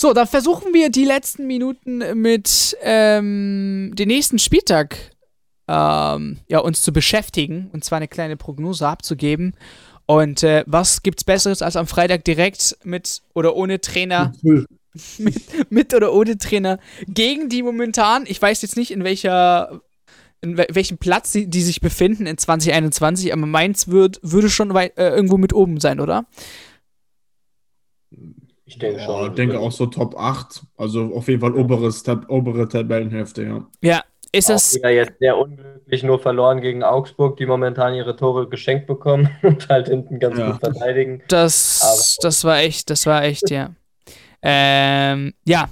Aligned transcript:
So, 0.00 0.12
dann 0.12 0.28
versuchen 0.28 0.72
wir 0.74 0.90
die 0.90 1.04
letzten 1.04 1.48
Minuten 1.48 2.04
mit 2.14 2.76
ähm, 2.82 3.90
dem 3.96 4.06
nächsten 4.06 4.38
Spieltag 4.38 4.96
ähm, 5.66 6.38
ja, 6.46 6.60
uns 6.60 6.82
zu 6.82 6.92
beschäftigen 6.92 7.68
und 7.72 7.84
zwar 7.84 7.96
eine 7.96 8.06
kleine 8.06 8.36
Prognose 8.36 8.86
abzugeben. 8.86 9.54
Und 10.06 10.44
äh, 10.44 10.62
was 10.68 11.02
gibt's 11.02 11.24
Besseres 11.24 11.62
als 11.62 11.74
am 11.74 11.88
Freitag 11.88 12.24
direkt 12.24 12.78
mit 12.84 13.22
oder 13.34 13.56
ohne 13.56 13.80
Trainer? 13.80 14.32
mit, 15.18 15.42
mit 15.70 15.92
oder 15.92 16.12
ohne 16.12 16.38
Trainer 16.38 16.78
gegen 17.08 17.48
die 17.48 17.64
momentan, 17.64 18.22
ich 18.28 18.40
weiß 18.40 18.62
jetzt 18.62 18.76
nicht 18.76 18.92
in 18.92 19.02
welcher 19.02 19.80
in 20.40 20.56
welchem 20.56 20.98
Platz 20.98 21.32
die, 21.32 21.48
die, 21.48 21.62
sich 21.62 21.80
befinden 21.80 22.26
in 22.26 22.38
2021, 22.38 23.32
aber 23.32 23.46
Mainz 23.46 23.88
wird, 23.88 24.20
würde 24.22 24.48
schon 24.48 24.72
weit, 24.72 24.96
äh, 24.96 25.08
irgendwo 25.08 25.36
mit 25.36 25.52
oben 25.52 25.80
sein, 25.80 25.98
oder? 25.98 26.26
Ich 28.68 28.78
denke 28.78 29.00
schon. 29.00 29.28
Ich 29.28 29.34
denke 29.34 29.58
auch 29.58 29.72
so 29.72 29.86
Top 29.86 30.14
8. 30.16 30.62
Also 30.76 31.14
auf 31.14 31.26
jeden 31.26 31.40
Fall 31.40 31.54
oberes, 31.54 32.02
tab 32.02 32.28
obere 32.28 32.68
Tabellenhälfte, 32.68 33.42
ja. 33.42 33.66
Ja, 33.82 34.02
ist 34.30 34.50
das. 34.50 34.74
Wieder 34.74 34.90
jetzt 34.90 35.18
sehr 35.18 35.38
unglücklich 35.38 36.02
nur 36.02 36.18
verloren 36.18 36.60
gegen 36.60 36.82
Augsburg, 36.82 37.38
die 37.38 37.46
momentan 37.46 37.94
ihre 37.94 38.14
Tore 38.14 38.46
geschenkt 38.48 38.86
bekommen 38.86 39.30
und 39.42 39.68
halt 39.70 39.88
hinten 39.88 40.18
ganz 40.18 40.38
ja. 40.38 40.50
gut 40.50 40.60
verteidigen. 40.60 41.22
Das, 41.28 42.18
das 42.20 42.44
war 42.44 42.58
echt, 42.58 42.90
das 42.90 43.06
war 43.06 43.24
echt, 43.24 43.50
ja. 43.50 43.70
Ähm, 44.42 45.32
ja, 45.46 45.68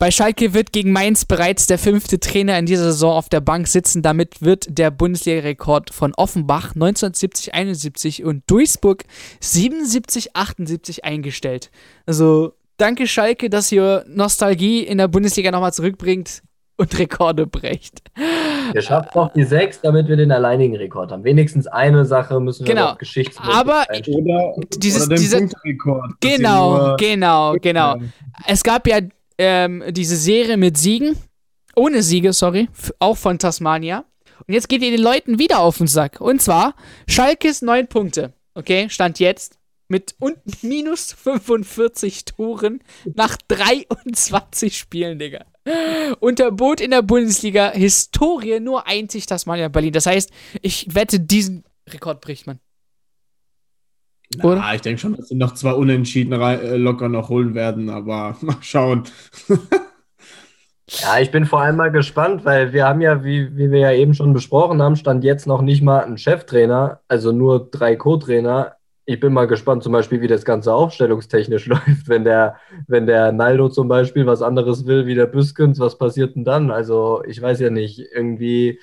bei 0.00 0.10
Schalke 0.10 0.54
wird 0.54 0.72
gegen 0.72 0.92
Mainz 0.92 1.26
bereits 1.26 1.66
der 1.66 1.78
fünfte 1.78 2.18
Trainer 2.18 2.58
in 2.58 2.64
dieser 2.64 2.84
Saison 2.84 3.12
auf 3.12 3.28
der 3.28 3.42
Bank 3.42 3.68
sitzen. 3.68 4.00
Damit 4.00 4.40
wird 4.40 4.66
der 4.78 4.90
Bundesliga-Rekord 4.90 5.92
von 5.92 6.14
Offenbach 6.14 6.74
1970-71 6.74 8.24
und 8.24 8.42
Duisburg 8.46 9.04
77-78 9.42 11.04
eingestellt. 11.04 11.70
Also 12.06 12.54
danke 12.78 13.06
Schalke, 13.06 13.50
dass 13.50 13.70
ihr 13.70 14.06
Nostalgie 14.08 14.84
in 14.84 14.96
der 14.96 15.08
Bundesliga 15.08 15.50
nochmal 15.50 15.74
zurückbringt 15.74 16.42
und 16.78 16.98
Rekorde 16.98 17.46
brecht. 17.46 18.00
Wir 18.72 18.80
schaffen 18.80 19.10
noch 19.14 19.34
die 19.34 19.44
sechs, 19.44 19.82
damit 19.82 20.08
wir 20.08 20.16
den 20.16 20.32
alleinigen 20.32 20.76
Rekord 20.76 21.12
haben. 21.12 21.24
Wenigstens 21.24 21.66
eine 21.66 22.06
Sache 22.06 22.40
müssen 22.40 22.66
wir 22.66 22.74
genau. 22.74 22.92
noch 22.92 22.98
Geschichts 22.98 23.36
Aber 23.38 23.84
oder, 24.08 24.54
dieses, 24.78 25.06
oder 25.06 25.16
den 25.16 25.20
diese, 25.20 25.38
Punktrekord. 25.40 26.12
Genau, 26.20 26.96
genau, 26.96 27.56
genau. 27.60 27.96
Es 28.46 28.62
gab 28.62 28.86
ja 28.86 29.00
ähm, 29.40 29.82
diese 29.88 30.16
Serie 30.16 30.58
mit 30.58 30.76
Siegen, 30.76 31.16
ohne 31.74 32.02
Siege, 32.02 32.34
sorry, 32.34 32.68
auch 32.98 33.16
von 33.16 33.38
Tasmania. 33.38 34.04
Und 34.46 34.52
jetzt 34.52 34.68
geht 34.68 34.82
ihr 34.82 34.90
den 34.90 35.00
Leuten 35.00 35.38
wieder 35.38 35.60
auf 35.60 35.78
den 35.78 35.86
Sack. 35.86 36.20
Und 36.20 36.42
zwar 36.42 36.74
Schalkes 37.08 37.62
9 37.62 37.86
Punkte. 37.88 38.34
Okay, 38.54 38.90
stand 38.90 39.18
jetzt 39.18 39.58
mit 39.88 40.14
und 40.18 40.36
minus 40.62 41.14
45 41.14 42.26
Toren 42.26 42.82
nach 43.14 43.38
23 43.48 44.76
Spielen, 44.76 45.18
Digga. 45.18 45.46
Unterbot 46.20 46.82
in 46.82 46.90
der 46.90 47.02
Bundesliga 47.02 47.70
Historie 47.72 48.60
nur 48.60 48.86
einzig 48.86 49.24
Tasmania 49.24 49.68
Berlin. 49.68 49.92
Das 49.92 50.04
heißt, 50.04 50.30
ich 50.60 50.94
wette, 50.94 51.18
diesen 51.18 51.64
Rekord 51.88 52.20
bricht 52.20 52.46
man. 52.46 52.60
Na, 54.36 54.74
ich 54.74 54.80
denke 54.80 55.00
schon, 55.00 55.16
dass 55.16 55.28
sie 55.28 55.34
noch 55.34 55.54
zwei 55.54 55.72
Unentschieden 55.72 56.32
äh, 56.32 56.76
locker 56.76 57.08
noch 57.08 57.28
holen 57.28 57.54
werden, 57.54 57.90
aber 57.90 58.36
mal 58.42 58.56
schauen. 58.60 59.04
ja, 60.88 61.18
ich 61.18 61.32
bin 61.32 61.46
vor 61.46 61.60
allem 61.60 61.76
mal 61.76 61.90
gespannt, 61.90 62.44
weil 62.44 62.72
wir 62.72 62.86
haben 62.86 63.00
ja, 63.00 63.24
wie, 63.24 63.56
wie 63.56 63.72
wir 63.72 63.80
ja 63.80 63.92
eben 63.92 64.14
schon 64.14 64.32
besprochen 64.32 64.80
haben, 64.80 64.94
stand 64.94 65.24
jetzt 65.24 65.46
noch 65.48 65.62
nicht 65.62 65.82
mal 65.82 66.04
ein 66.04 66.16
Cheftrainer, 66.16 67.00
also 67.08 67.32
nur 67.32 67.70
drei 67.70 67.96
Co-Trainer. 67.96 68.76
Ich 69.04 69.18
bin 69.18 69.32
mal 69.32 69.48
gespannt, 69.48 69.82
zum 69.82 69.92
Beispiel, 69.92 70.20
wie 70.20 70.28
das 70.28 70.44
Ganze 70.44 70.72
aufstellungstechnisch 70.72 71.66
läuft, 71.66 72.08
wenn 72.08 72.22
der, 72.22 72.56
wenn 72.86 73.08
der 73.08 73.32
Naldo 73.32 73.68
zum 73.68 73.88
Beispiel 73.88 74.26
was 74.26 74.42
anderes 74.42 74.86
will 74.86 75.06
wie 75.06 75.16
der 75.16 75.26
Büskens, 75.26 75.80
was 75.80 75.98
passiert 75.98 76.36
denn 76.36 76.44
dann? 76.44 76.70
Also, 76.70 77.24
ich 77.26 77.42
weiß 77.42 77.58
ja 77.58 77.70
nicht, 77.70 77.98
irgendwie, 77.98 78.78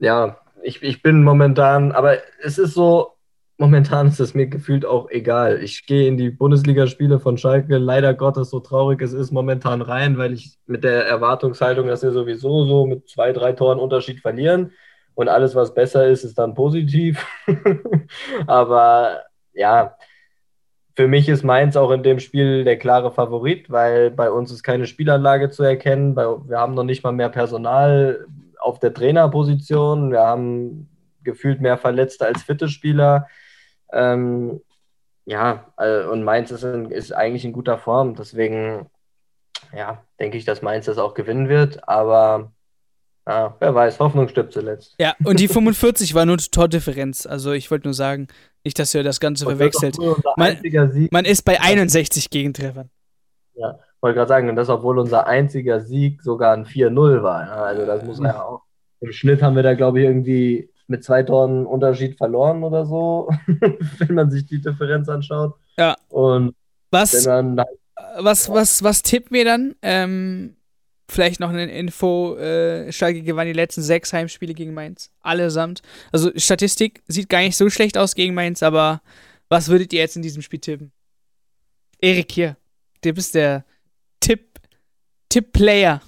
ja, 0.00 0.38
ich, 0.64 0.82
ich 0.82 1.02
bin 1.02 1.22
momentan, 1.22 1.92
aber 1.92 2.16
es 2.42 2.58
ist 2.58 2.74
so, 2.74 3.17
momentan 3.58 4.06
ist 4.06 4.20
es 4.20 4.34
mir 4.34 4.46
gefühlt 4.46 4.86
auch 4.86 5.10
egal. 5.10 5.62
Ich 5.62 5.84
gehe 5.84 6.06
in 6.06 6.16
die 6.16 6.30
Bundesligaspiele 6.30 7.18
von 7.18 7.36
Schalke 7.36 7.76
leider 7.76 8.14
Gottes, 8.14 8.50
so 8.50 8.60
traurig 8.60 9.02
es 9.02 9.12
ist, 9.12 9.32
momentan 9.32 9.82
rein, 9.82 10.16
weil 10.16 10.32
ich 10.32 10.56
mit 10.66 10.84
der 10.84 11.06
Erwartungshaltung, 11.06 11.88
dass 11.88 12.02
wir 12.02 12.12
sowieso 12.12 12.64
so 12.64 12.86
mit 12.86 13.08
zwei, 13.08 13.32
drei 13.32 13.52
Toren 13.52 13.80
Unterschied 13.80 14.20
verlieren 14.20 14.72
und 15.14 15.28
alles, 15.28 15.56
was 15.56 15.74
besser 15.74 16.06
ist, 16.06 16.22
ist 16.22 16.38
dann 16.38 16.54
positiv. 16.54 17.26
Aber 18.46 19.22
ja, 19.52 19.96
für 20.94 21.08
mich 21.08 21.28
ist 21.28 21.42
Mainz 21.42 21.76
auch 21.76 21.90
in 21.90 22.04
dem 22.04 22.20
Spiel 22.20 22.62
der 22.62 22.78
klare 22.78 23.10
Favorit, 23.10 23.70
weil 23.70 24.12
bei 24.12 24.30
uns 24.30 24.52
ist 24.52 24.62
keine 24.62 24.86
Spielanlage 24.86 25.50
zu 25.50 25.64
erkennen. 25.64 26.16
Wir 26.16 26.58
haben 26.58 26.74
noch 26.74 26.84
nicht 26.84 27.02
mal 27.02 27.12
mehr 27.12 27.28
Personal 27.28 28.24
auf 28.60 28.78
der 28.78 28.94
Trainerposition. 28.94 30.12
Wir 30.12 30.20
haben 30.20 30.88
gefühlt 31.24 31.60
mehr 31.60 31.76
Verletzte 31.76 32.26
als 32.26 32.42
fitte 32.44 32.68
Spieler. 32.68 33.26
Ähm, 33.92 34.60
ja, 35.24 35.72
äh, 35.76 36.04
und 36.04 36.24
Mainz 36.24 36.50
ist, 36.50 36.62
in, 36.62 36.90
ist 36.90 37.12
eigentlich 37.12 37.44
in 37.44 37.52
guter 37.52 37.78
Form. 37.78 38.14
Deswegen, 38.14 38.86
ja, 39.76 40.02
denke 40.18 40.38
ich, 40.38 40.44
dass 40.44 40.62
Mainz 40.62 40.86
das 40.86 40.98
auch 40.98 41.14
gewinnen 41.14 41.48
wird. 41.48 41.86
Aber 41.88 42.52
ja, 43.26 43.54
wer 43.60 43.74
weiß, 43.74 44.00
Hoffnung 44.00 44.28
stirbt 44.28 44.54
zuletzt. 44.54 44.94
Ja, 44.98 45.14
und 45.24 45.38
die 45.38 45.48
45 45.48 46.14
war 46.14 46.24
nur 46.24 46.38
Tordifferenz. 46.38 47.26
Also 47.26 47.52
ich 47.52 47.70
wollte 47.70 47.86
nur 47.86 47.94
sagen, 47.94 48.28
nicht, 48.64 48.78
dass 48.78 48.94
ihr 48.94 49.02
das 49.02 49.20
Ganze 49.20 49.46
und 49.46 49.56
verwechselt. 49.56 49.98
Man, 50.36 50.58
man, 51.10 51.24
ist 51.26 51.44
bei 51.44 51.60
61 51.60 52.30
Gegentreffern. 52.30 52.88
Ja, 53.54 53.78
wollte 54.00 54.16
gerade 54.16 54.28
sagen, 54.28 54.48
und 54.48 54.56
das, 54.56 54.70
obwohl 54.70 54.98
unser 54.98 55.26
einziger 55.26 55.80
Sieg 55.80 56.22
sogar 56.22 56.54
ein 56.54 56.64
4-0 56.64 57.22
war. 57.22 57.50
Also 57.50 57.84
das 57.84 58.02
muss 58.04 58.18
man 58.18 58.32
ja 58.32 58.42
auch. 58.42 58.62
Im 59.00 59.12
Schnitt 59.12 59.42
haben 59.42 59.56
wir 59.56 59.62
da, 59.62 59.74
glaube 59.74 60.00
ich, 60.00 60.06
irgendwie 60.06 60.70
mit 60.88 61.04
zwei 61.04 61.22
Toren 61.22 61.66
Unterschied 61.66 62.16
verloren 62.16 62.64
oder 62.64 62.86
so, 62.86 63.30
wenn 63.98 64.14
man 64.14 64.30
sich 64.30 64.46
die 64.46 64.60
Differenz 64.60 65.08
anschaut. 65.08 65.54
Ja. 65.76 65.96
Und 66.08 66.54
was, 66.90 67.22
dann, 67.22 67.62
was, 68.18 68.48
was, 68.48 68.82
was 68.82 69.02
tippt 69.02 69.30
mir 69.30 69.44
dann? 69.44 69.74
Ähm, 69.82 70.56
vielleicht 71.08 71.40
noch 71.40 71.50
eine 71.50 71.70
Info: 71.70 72.36
äh, 72.36 72.90
Schalke 72.90 73.22
gewann 73.22 73.46
die 73.46 73.52
letzten 73.52 73.82
sechs 73.82 74.12
Heimspiele 74.12 74.54
gegen 74.54 74.74
Mainz. 74.74 75.10
Allesamt. 75.20 75.82
Also, 76.10 76.30
Statistik 76.36 77.02
sieht 77.06 77.28
gar 77.28 77.40
nicht 77.40 77.56
so 77.56 77.68
schlecht 77.68 77.98
aus 77.98 78.14
gegen 78.14 78.34
Mainz, 78.34 78.62
aber 78.62 79.02
was 79.48 79.68
würdet 79.68 79.92
ihr 79.92 80.00
jetzt 80.00 80.16
in 80.16 80.22
diesem 80.22 80.42
Spiel 80.42 80.60
tippen? 80.60 80.92
Erik 82.00 82.32
hier. 82.32 82.56
Du 83.02 83.12
bist 83.12 83.34
der 83.34 83.64
Tipp, 84.20 84.58
Tipp-Player. 85.28 86.00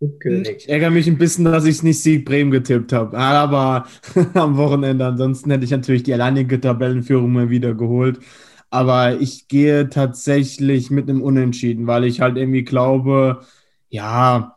Ich 0.00 0.68
ärgere 0.68 0.90
mich 0.90 1.06
ein 1.06 1.16
bisschen, 1.16 1.46
dass 1.46 1.64
ich 1.64 1.76
es 1.76 1.82
nicht 1.82 2.02
Sieg 2.02 2.26
Bremen 2.26 2.50
getippt 2.50 2.92
habe. 2.92 3.16
Aber 3.16 3.86
am 4.34 4.56
Wochenende, 4.56 5.06
ansonsten 5.06 5.50
hätte 5.50 5.64
ich 5.64 5.70
natürlich 5.70 6.02
die 6.02 6.12
alleinige 6.12 6.60
Tabellenführung 6.60 7.32
mal 7.32 7.50
wieder 7.50 7.74
geholt. 7.74 8.20
Aber 8.68 9.20
ich 9.20 9.48
gehe 9.48 9.88
tatsächlich 9.88 10.90
mit 10.90 11.08
einem 11.08 11.22
Unentschieden, 11.22 11.86
weil 11.86 12.04
ich 12.04 12.20
halt 12.20 12.36
irgendwie 12.36 12.64
glaube, 12.64 13.40
ja, 13.88 14.56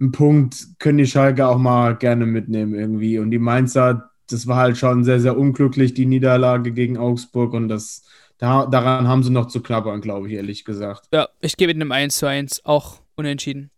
einen 0.00 0.12
Punkt 0.12 0.78
können 0.78 0.98
die 0.98 1.06
Schalke 1.06 1.46
auch 1.46 1.58
mal 1.58 1.96
gerne 1.96 2.26
mitnehmen 2.26 2.74
irgendwie. 2.74 3.18
Und 3.18 3.30
die 3.30 3.38
Mainzer, 3.38 4.10
das 4.28 4.46
war 4.46 4.56
halt 4.56 4.76
schon 4.78 5.04
sehr, 5.04 5.20
sehr 5.20 5.38
unglücklich, 5.38 5.94
die 5.94 6.06
Niederlage 6.06 6.72
gegen 6.72 6.98
Augsburg. 6.98 7.52
Und 7.52 7.68
das, 7.68 8.02
da, 8.38 8.66
daran 8.66 9.06
haben 9.06 9.22
sie 9.22 9.30
noch 9.30 9.46
zu 9.46 9.62
klappern, 9.62 10.00
glaube 10.00 10.28
ich, 10.28 10.34
ehrlich 10.34 10.64
gesagt. 10.64 11.08
Ja, 11.12 11.28
ich 11.40 11.56
gehe 11.56 11.68
mit 11.68 11.76
einem 11.76 11.92
1 11.92 12.18
zu 12.18 12.26
1 12.26 12.64
auch 12.64 13.00
unentschieden. 13.14 13.70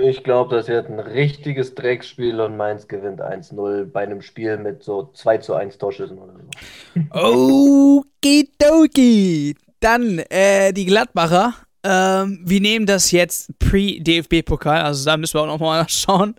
Ich 0.00 0.22
glaube, 0.22 0.54
das 0.54 0.68
wird 0.68 0.88
ein 0.88 1.00
richtiges 1.00 1.74
Drecksspiel 1.74 2.40
und 2.40 2.56
Mainz 2.56 2.86
gewinnt 2.86 3.20
1-0 3.20 3.86
bei 3.86 4.04
einem 4.04 4.22
Spiel 4.22 4.56
mit 4.56 4.84
so 4.84 5.10
2 5.12 5.38
zu 5.38 5.54
1 5.54 5.76
Torschüssen 5.78 6.18
oder 6.18 6.34
so. 6.34 8.04
Okidoki. 8.22 9.56
Dann 9.80 10.20
äh, 10.30 10.72
die 10.72 10.86
Gladbacher. 10.86 11.54
Ähm, 11.82 12.38
wir 12.44 12.60
nehmen 12.60 12.86
das 12.86 13.10
jetzt 13.10 13.50
pre-DFB-Pokal, 13.58 14.82
also 14.82 15.04
da 15.04 15.16
müssen 15.16 15.34
wir 15.34 15.42
auch 15.42 15.46
nochmal 15.46 15.84
schauen, 15.88 16.36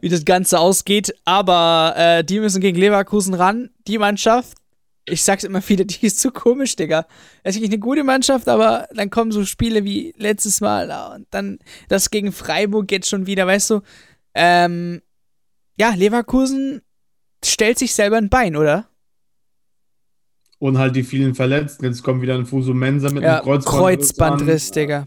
wie 0.00 0.08
das 0.08 0.24
Ganze 0.24 0.60
ausgeht. 0.60 1.12
Aber 1.24 1.94
äh, 1.96 2.22
die 2.22 2.38
müssen 2.38 2.60
gegen 2.60 2.78
Leverkusen 2.78 3.34
ran, 3.34 3.70
die 3.88 3.98
Mannschaft 3.98 4.58
ich 5.08 5.22
sag's 5.22 5.44
immer 5.44 5.66
wieder, 5.68 5.84
die 5.86 6.06
ist 6.06 6.20
zu 6.20 6.30
komisch, 6.30 6.76
Digga. 6.76 7.06
Es 7.42 7.56
ist 7.56 7.64
eine 7.64 7.78
gute 7.78 8.04
Mannschaft, 8.04 8.48
aber 8.48 8.88
dann 8.92 9.10
kommen 9.10 9.32
so 9.32 9.44
Spiele 9.44 9.84
wie 9.84 10.14
letztes 10.16 10.60
Mal 10.60 11.14
und 11.14 11.26
dann 11.30 11.58
das 11.88 12.10
gegen 12.10 12.32
Freiburg 12.32 12.90
jetzt 12.90 13.08
schon 13.08 13.26
wieder, 13.26 13.46
weißt 13.46 13.70
du. 13.70 13.80
Ähm, 14.34 15.00
ja, 15.78 15.90
Leverkusen 15.94 16.82
stellt 17.44 17.78
sich 17.78 17.94
selber 17.94 18.16
ein 18.16 18.28
Bein, 18.28 18.56
oder? 18.56 18.88
Und 20.58 20.78
halt 20.78 20.96
die 20.96 21.02
vielen 21.02 21.34
Verletzten. 21.34 21.84
Jetzt 21.84 22.02
kommt 22.02 22.22
wieder 22.22 22.34
ein 22.34 22.46
Fusumensa 22.46 23.10
mit 23.10 23.22
ja, 23.22 23.36
einem 23.36 23.44
Kreuzband 23.44 23.76
Kreuzbandriss, 23.76 24.70
Digga. 24.70 25.06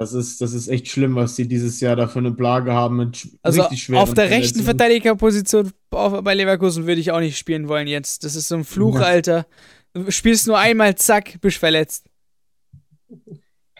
Das 0.00 0.14
ist, 0.14 0.40
das 0.40 0.54
ist 0.54 0.68
echt 0.68 0.88
schlimm, 0.88 1.14
was 1.14 1.36
sie 1.36 1.46
dieses 1.46 1.78
Jahr 1.80 1.94
da 1.94 2.08
für 2.08 2.20
eine 2.20 2.32
Plage 2.32 2.72
haben 2.72 2.96
mit 2.96 3.28
also 3.42 3.60
richtig 3.60 3.82
schweren 3.82 4.00
Auf 4.00 4.14
der 4.14 4.30
rechten 4.30 4.62
Verteidigerposition 4.62 5.72
bei 5.90 6.32
Leverkusen 6.32 6.86
würde 6.86 7.02
ich 7.02 7.12
auch 7.12 7.20
nicht 7.20 7.36
spielen 7.36 7.68
wollen 7.68 7.86
jetzt. 7.86 8.24
Das 8.24 8.34
ist 8.34 8.48
so 8.48 8.54
ein 8.54 8.64
Fluch, 8.64 9.00
ja. 9.00 9.02
Alter. 9.04 9.46
Du 9.92 10.10
spielst 10.10 10.46
nur 10.46 10.56
einmal, 10.56 10.94
zack, 10.94 11.38
bist 11.42 11.58
verletzt. 11.58 12.06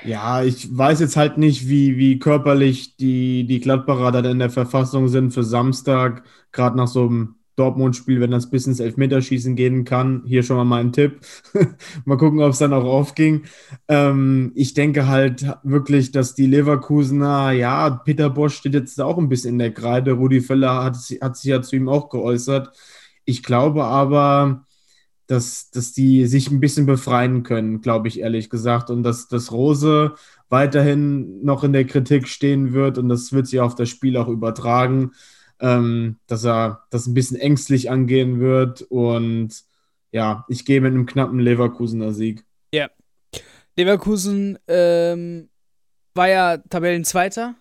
Ja, 0.04 0.42
ich 0.44 0.76
weiß 0.76 1.00
jetzt 1.00 1.16
halt 1.16 1.38
nicht, 1.38 1.70
wie, 1.70 1.96
wie 1.96 2.18
körperlich 2.18 2.98
die, 2.98 3.46
die 3.46 3.60
Gladbacher 3.60 4.12
dann 4.12 4.26
in 4.26 4.40
der 4.40 4.50
Verfassung 4.50 5.08
sind 5.08 5.30
für 5.30 5.42
Samstag, 5.42 6.22
gerade 6.52 6.76
nach 6.76 6.88
so 6.88 7.06
einem 7.06 7.36
Dortmund-Spiel, 7.60 8.20
wenn 8.20 8.30
das 8.30 8.48
bis 8.48 8.66
ins 8.66 8.80
Elfmeterschießen 8.80 9.54
gehen 9.54 9.84
kann. 9.84 10.22
Hier 10.24 10.42
schon 10.42 10.56
mal 10.56 10.64
mein 10.64 10.92
Tipp. 10.92 11.20
mal 12.06 12.16
gucken, 12.16 12.40
ob 12.40 12.52
es 12.52 12.58
dann 12.58 12.72
auch 12.72 12.84
aufging. 12.84 13.42
Ähm, 13.88 14.52
ich 14.54 14.72
denke 14.72 15.06
halt 15.06 15.46
wirklich, 15.62 16.10
dass 16.10 16.34
die 16.34 16.46
Leverkusener, 16.46 17.52
ja, 17.52 17.90
Peter 17.90 18.30
Bosch 18.30 18.54
steht 18.54 18.74
jetzt 18.74 19.00
auch 19.00 19.18
ein 19.18 19.28
bisschen 19.28 19.54
in 19.54 19.58
der 19.58 19.74
Kreide. 19.74 20.12
Rudi 20.12 20.40
Völler 20.40 20.82
hat, 20.82 20.96
hat 21.20 21.36
sich 21.36 21.50
ja 21.50 21.60
zu 21.60 21.76
ihm 21.76 21.88
auch 21.88 22.08
geäußert. 22.08 22.74
Ich 23.26 23.42
glaube 23.42 23.84
aber, 23.84 24.64
dass, 25.26 25.70
dass 25.70 25.92
die 25.92 26.26
sich 26.26 26.50
ein 26.50 26.58
bisschen 26.58 26.86
befreien 26.86 27.42
können, 27.44 27.82
glaube 27.82 28.08
ich 28.08 28.20
ehrlich 28.20 28.50
gesagt. 28.50 28.90
Und 28.90 29.02
dass, 29.02 29.28
dass 29.28 29.52
Rose 29.52 30.14
weiterhin 30.48 31.44
noch 31.44 31.62
in 31.62 31.72
der 31.72 31.84
Kritik 31.84 32.26
stehen 32.26 32.72
wird 32.72 32.98
und 32.98 33.08
das 33.08 33.32
wird 33.32 33.46
sich 33.46 33.60
auf 33.60 33.76
das 33.76 33.88
Spiel 33.88 34.16
auch 34.16 34.28
übertragen, 34.28 35.12
ähm, 35.60 36.18
dass 36.26 36.44
er 36.44 36.84
das 36.90 37.06
ein 37.06 37.14
bisschen 37.14 37.38
ängstlich 37.38 37.90
angehen 37.90 38.40
wird. 38.40 38.82
Und 38.82 39.62
ja, 40.12 40.44
ich 40.48 40.64
gehe 40.64 40.80
mit 40.80 40.92
einem 40.92 41.06
knappen 41.06 41.38
Leverkusener 41.38 42.12
Sieg. 42.12 42.44
Ja. 42.72 42.90
Leverkusen 43.76 44.58
ähm, 44.68 45.48
war 46.14 46.28
ja 46.28 46.58
Tabellenzweiter 46.58 47.54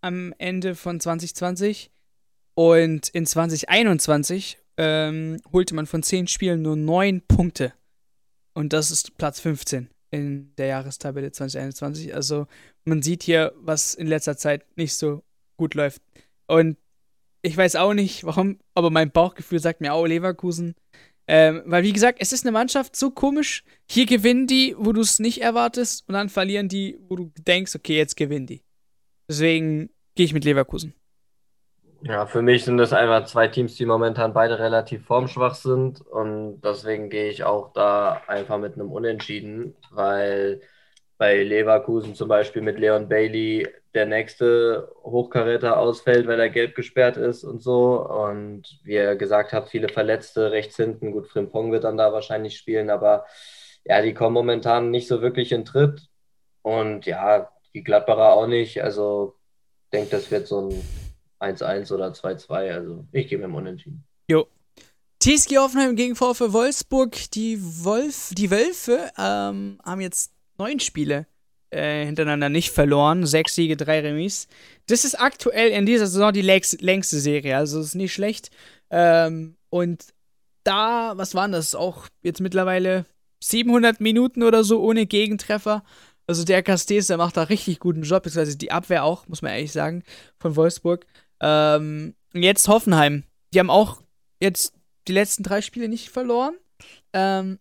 am 0.00 0.32
Ende 0.38 0.74
von 0.74 1.00
2020 1.00 1.90
und 2.54 3.08
in 3.08 3.26
2021 3.26 4.58
ähm, 4.78 5.38
holte 5.52 5.74
man 5.74 5.86
von 5.86 6.02
10 6.02 6.28
Spielen 6.28 6.62
nur 6.62 6.76
9 6.76 7.22
Punkte. 7.26 7.72
Und 8.54 8.72
das 8.72 8.90
ist 8.90 9.18
Platz 9.18 9.40
15 9.40 9.88
in 10.10 10.54
der 10.56 10.66
Jahrestabelle 10.66 11.32
2021. 11.32 12.14
Also 12.14 12.46
man 12.84 13.02
sieht 13.02 13.22
hier, 13.22 13.52
was 13.56 13.94
in 13.94 14.06
letzter 14.06 14.36
Zeit 14.36 14.64
nicht 14.76 14.94
so 14.94 15.22
gut 15.56 15.74
läuft. 15.74 16.00
Und 16.46 16.78
ich 17.42 17.56
weiß 17.56 17.76
auch 17.76 17.94
nicht, 17.94 18.24
warum, 18.24 18.58
aber 18.74 18.90
mein 18.90 19.10
Bauchgefühl 19.10 19.58
sagt 19.58 19.80
mir 19.80 19.92
auch 19.92 20.06
Leverkusen. 20.06 20.74
Ähm, 21.28 21.62
weil, 21.66 21.82
wie 21.82 21.92
gesagt, 21.92 22.18
es 22.20 22.32
ist 22.32 22.44
eine 22.44 22.52
Mannschaft 22.52 22.94
so 22.94 23.10
komisch. 23.10 23.64
Hier 23.90 24.06
gewinnen 24.06 24.46
die, 24.46 24.76
wo 24.78 24.92
du 24.92 25.00
es 25.00 25.18
nicht 25.18 25.42
erwartest, 25.42 26.08
und 26.08 26.14
dann 26.14 26.28
verlieren 26.28 26.68
die, 26.68 26.98
wo 27.08 27.16
du 27.16 27.32
denkst, 27.38 27.74
okay, 27.74 27.96
jetzt 27.96 28.16
gewinnen 28.16 28.46
die. 28.46 28.62
Deswegen 29.28 29.90
gehe 30.14 30.26
ich 30.26 30.32
mit 30.32 30.44
Leverkusen. 30.44 30.94
Ja, 32.02 32.26
für 32.26 32.42
mich 32.42 32.64
sind 32.64 32.76
das 32.76 32.92
einfach 32.92 33.24
zwei 33.24 33.48
Teams, 33.48 33.74
die 33.74 33.86
momentan 33.86 34.32
beide 34.32 34.58
relativ 34.58 35.04
formschwach 35.06 35.54
sind 35.54 36.00
und 36.02 36.60
deswegen 36.60 37.10
gehe 37.10 37.30
ich 37.30 37.42
auch 37.42 37.72
da 37.72 38.22
einfach 38.28 38.58
mit 38.58 38.74
einem 38.74 38.92
Unentschieden, 38.92 39.74
weil 39.90 40.60
bei 41.18 41.42
Leverkusen 41.42 42.14
zum 42.14 42.28
Beispiel 42.28 42.62
mit 42.62 42.78
Leon 42.78 43.08
Bailey 43.08 43.66
der 43.96 44.06
nächste 44.06 44.94
Hochkaräter 45.02 45.78
ausfällt, 45.78 46.26
weil 46.26 46.38
er 46.38 46.50
gelb 46.50 46.74
gesperrt 46.74 47.16
ist 47.16 47.42
und 47.42 47.62
so. 47.62 48.06
Und 48.06 48.78
wie 48.84 48.92
ihr 48.92 49.16
gesagt 49.16 49.52
habt, 49.52 49.70
viele 49.70 49.88
Verletzte 49.88 50.52
rechts 50.52 50.76
hinten. 50.76 51.12
Gut, 51.12 51.28
Frimpong 51.28 51.72
wird 51.72 51.84
dann 51.84 51.96
da 51.96 52.12
wahrscheinlich 52.12 52.56
spielen, 52.58 52.90
aber 52.90 53.24
ja, 53.84 54.02
die 54.02 54.14
kommen 54.14 54.34
momentan 54.34 54.90
nicht 54.90 55.08
so 55.08 55.22
wirklich 55.22 55.50
in 55.50 55.64
Tritt. 55.64 56.08
Und 56.62 57.06
ja, 57.06 57.50
die 57.74 57.82
Gladbacher 57.82 58.34
auch 58.34 58.46
nicht. 58.46 58.82
Also 58.82 59.34
ich 59.84 59.90
denke, 59.90 60.10
das 60.10 60.30
wird 60.30 60.46
so 60.46 60.68
ein 61.40 61.56
1-1 61.56 61.92
oder 61.92 62.08
2-2. 62.08 62.72
Also 62.72 63.04
ich 63.12 63.28
gehe 63.28 63.38
mit 63.38 63.46
dem 63.46 63.54
Unentschieden. 63.54 64.04
Jo. 64.28 64.46
TSG 65.20 65.56
Hoffenheim 65.56 65.96
gegen 65.96 66.16
VfL 66.16 66.52
Wolfsburg. 66.52 67.30
Die, 67.30 67.58
Wolf, 67.84 68.32
die 68.36 68.50
Wölfe 68.50 69.10
ähm, 69.16 69.80
haben 69.82 70.00
jetzt 70.02 70.32
neun 70.58 70.80
Spiele 70.80 71.26
äh, 71.76 72.04
hintereinander 72.04 72.48
nicht 72.48 72.70
verloren. 72.70 73.26
Sechs 73.26 73.54
Siege, 73.54 73.76
drei 73.76 74.00
Remis. 74.00 74.48
Das 74.86 75.04
ist 75.04 75.14
aktuell 75.14 75.70
in 75.70 75.86
dieser 75.86 76.06
Saison 76.06 76.32
die 76.32 76.42
längste 76.42 77.20
Serie. 77.20 77.56
Also 77.56 77.80
ist 77.80 77.94
nicht 77.94 78.12
schlecht. 78.12 78.50
Ähm, 78.90 79.56
und 79.70 80.06
da, 80.64 81.12
was 81.16 81.34
waren 81.34 81.52
das? 81.52 81.74
Auch 81.74 82.08
jetzt 82.22 82.40
mittlerweile 82.40 83.04
700 83.40 84.00
Minuten 84.00 84.42
oder 84.42 84.64
so 84.64 84.80
ohne 84.82 85.06
Gegentreffer. 85.06 85.84
Also 86.26 86.44
der 86.44 86.62
Castells, 86.62 87.06
der 87.06 87.18
macht 87.18 87.36
da 87.36 87.44
richtig 87.44 87.78
guten 87.78 88.02
Job, 88.02 88.24
beziehungsweise 88.24 88.58
die 88.58 88.72
Abwehr 88.72 89.04
auch, 89.04 89.28
muss 89.28 89.42
man 89.42 89.52
ehrlich 89.52 89.72
sagen, 89.72 90.02
von 90.38 90.56
Wolfsburg. 90.56 91.06
Ähm, 91.40 92.14
jetzt 92.32 92.66
Hoffenheim. 92.68 93.22
Die 93.54 93.60
haben 93.60 93.70
auch 93.70 94.02
jetzt 94.40 94.74
die 95.06 95.12
letzten 95.12 95.44
drei 95.44 95.62
Spiele 95.62 95.88
nicht 95.88 96.10
verloren. 96.10 96.54
Ähm, 97.12 97.58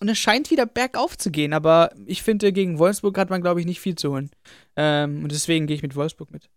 und 0.00 0.08
es 0.08 0.18
scheint 0.18 0.50
wieder 0.50 0.66
bergauf 0.66 1.16
zu 1.16 1.30
gehen, 1.30 1.52
aber 1.52 1.90
ich 2.06 2.22
finde, 2.22 2.52
gegen 2.52 2.78
Wolfsburg 2.78 3.16
hat 3.18 3.30
man, 3.30 3.42
glaube 3.42 3.60
ich, 3.60 3.66
nicht 3.66 3.80
viel 3.80 3.94
zu 3.94 4.10
holen. 4.10 4.30
Ähm, 4.76 5.22
und 5.22 5.30
deswegen 5.30 5.66
gehe 5.66 5.76
ich 5.76 5.82
mit 5.82 5.94
Wolfsburg 5.94 6.30
mit. 6.30 6.48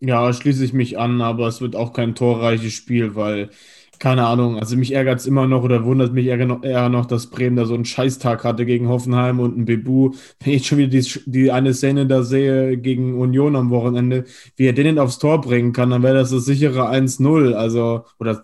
Ja, 0.00 0.32
schließe 0.32 0.64
ich 0.64 0.72
mich 0.72 0.96
an, 0.96 1.20
aber 1.20 1.48
es 1.48 1.60
wird 1.60 1.74
auch 1.74 1.92
kein 1.92 2.14
torreiches 2.14 2.72
Spiel, 2.72 3.16
weil 3.16 3.50
keine 3.98 4.26
Ahnung, 4.26 4.58
also 4.58 4.76
mich 4.76 4.94
ärgert 4.94 5.20
es 5.20 5.26
immer 5.26 5.46
noch 5.46 5.62
oder 5.64 5.84
wundert 5.84 6.12
mich 6.12 6.26
eher 6.26 6.88
noch, 6.88 7.06
dass 7.06 7.28
Bremen 7.28 7.56
da 7.56 7.64
so 7.64 7.74
einen 7.74 7.84
Scheißtag 7.84 8.44
hatte 8.44 8.64
gegen 8.64 8.88
Hoffenheim 8.88 9.40
und 9.40 9.58
ein 9.58 9.64
Bebu. 9.64 10.12
Wenn 10.40 10.54
ich 10.54 10.66
schon 10.66 10.78
wieder 10.78 10.90
die, 10.90 11.20
die 11.26 11.50
eine 11.50 11.74
Szene 11.74 12.06
da 12.06 12.22
sehe 12.22 12.78
gegen 12.78 13.18
Union 13.18 13.56
am 13.56 13.70
Wochenende, 13.70 14.24
wie 14.56 14.66
er 14.66 14.72
den 14.72 14.98
aufs 14.98 15.18
Tor 15.18 15.40
bringen 15.40 15.72
kann, 15.72 15.90
dann 15.90 16.02
wäre 16.02 16.14
das 16.14 16.30
das 16.30 16.44
sichere 16.44 16.88
1-0. 16.90 17.54
Also, 17.54 18.04
oder 18.20 18.42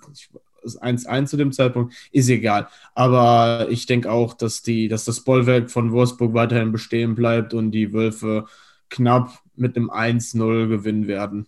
1-1 0.64 1.26
zu 1.26 1.36
dem 1.36 1.52
Zeitpunkt, 1.52 1.94
ist 2.12 2.28
egal. 2.28 2.68
Aber 2.94 3.68
ich 3.70 3.86
denke 3.86 4.10
auch, 4.10 4.34
dass, 4.34 4.62
die, 4.62 4.88
dass 4.88 5.04
das 5.04 5.20
Bollwerk 5.20 5.70
von 5.70 5.92
Wolfsburg 5.92 6.34
weiterhin 6.34 6.72
bestehen 6.72 7.14
bleibt 7.14 7.54
und 7.54 7.70
die 7.70 7.92
Wölfe 7.92 8.46
knapp 8.90 9.38
mit 9.54 9.76
einem 9.76 9.90
1-0 9.90 10.68
gewinnen 10.68 11.08
werden. 11.08 11.46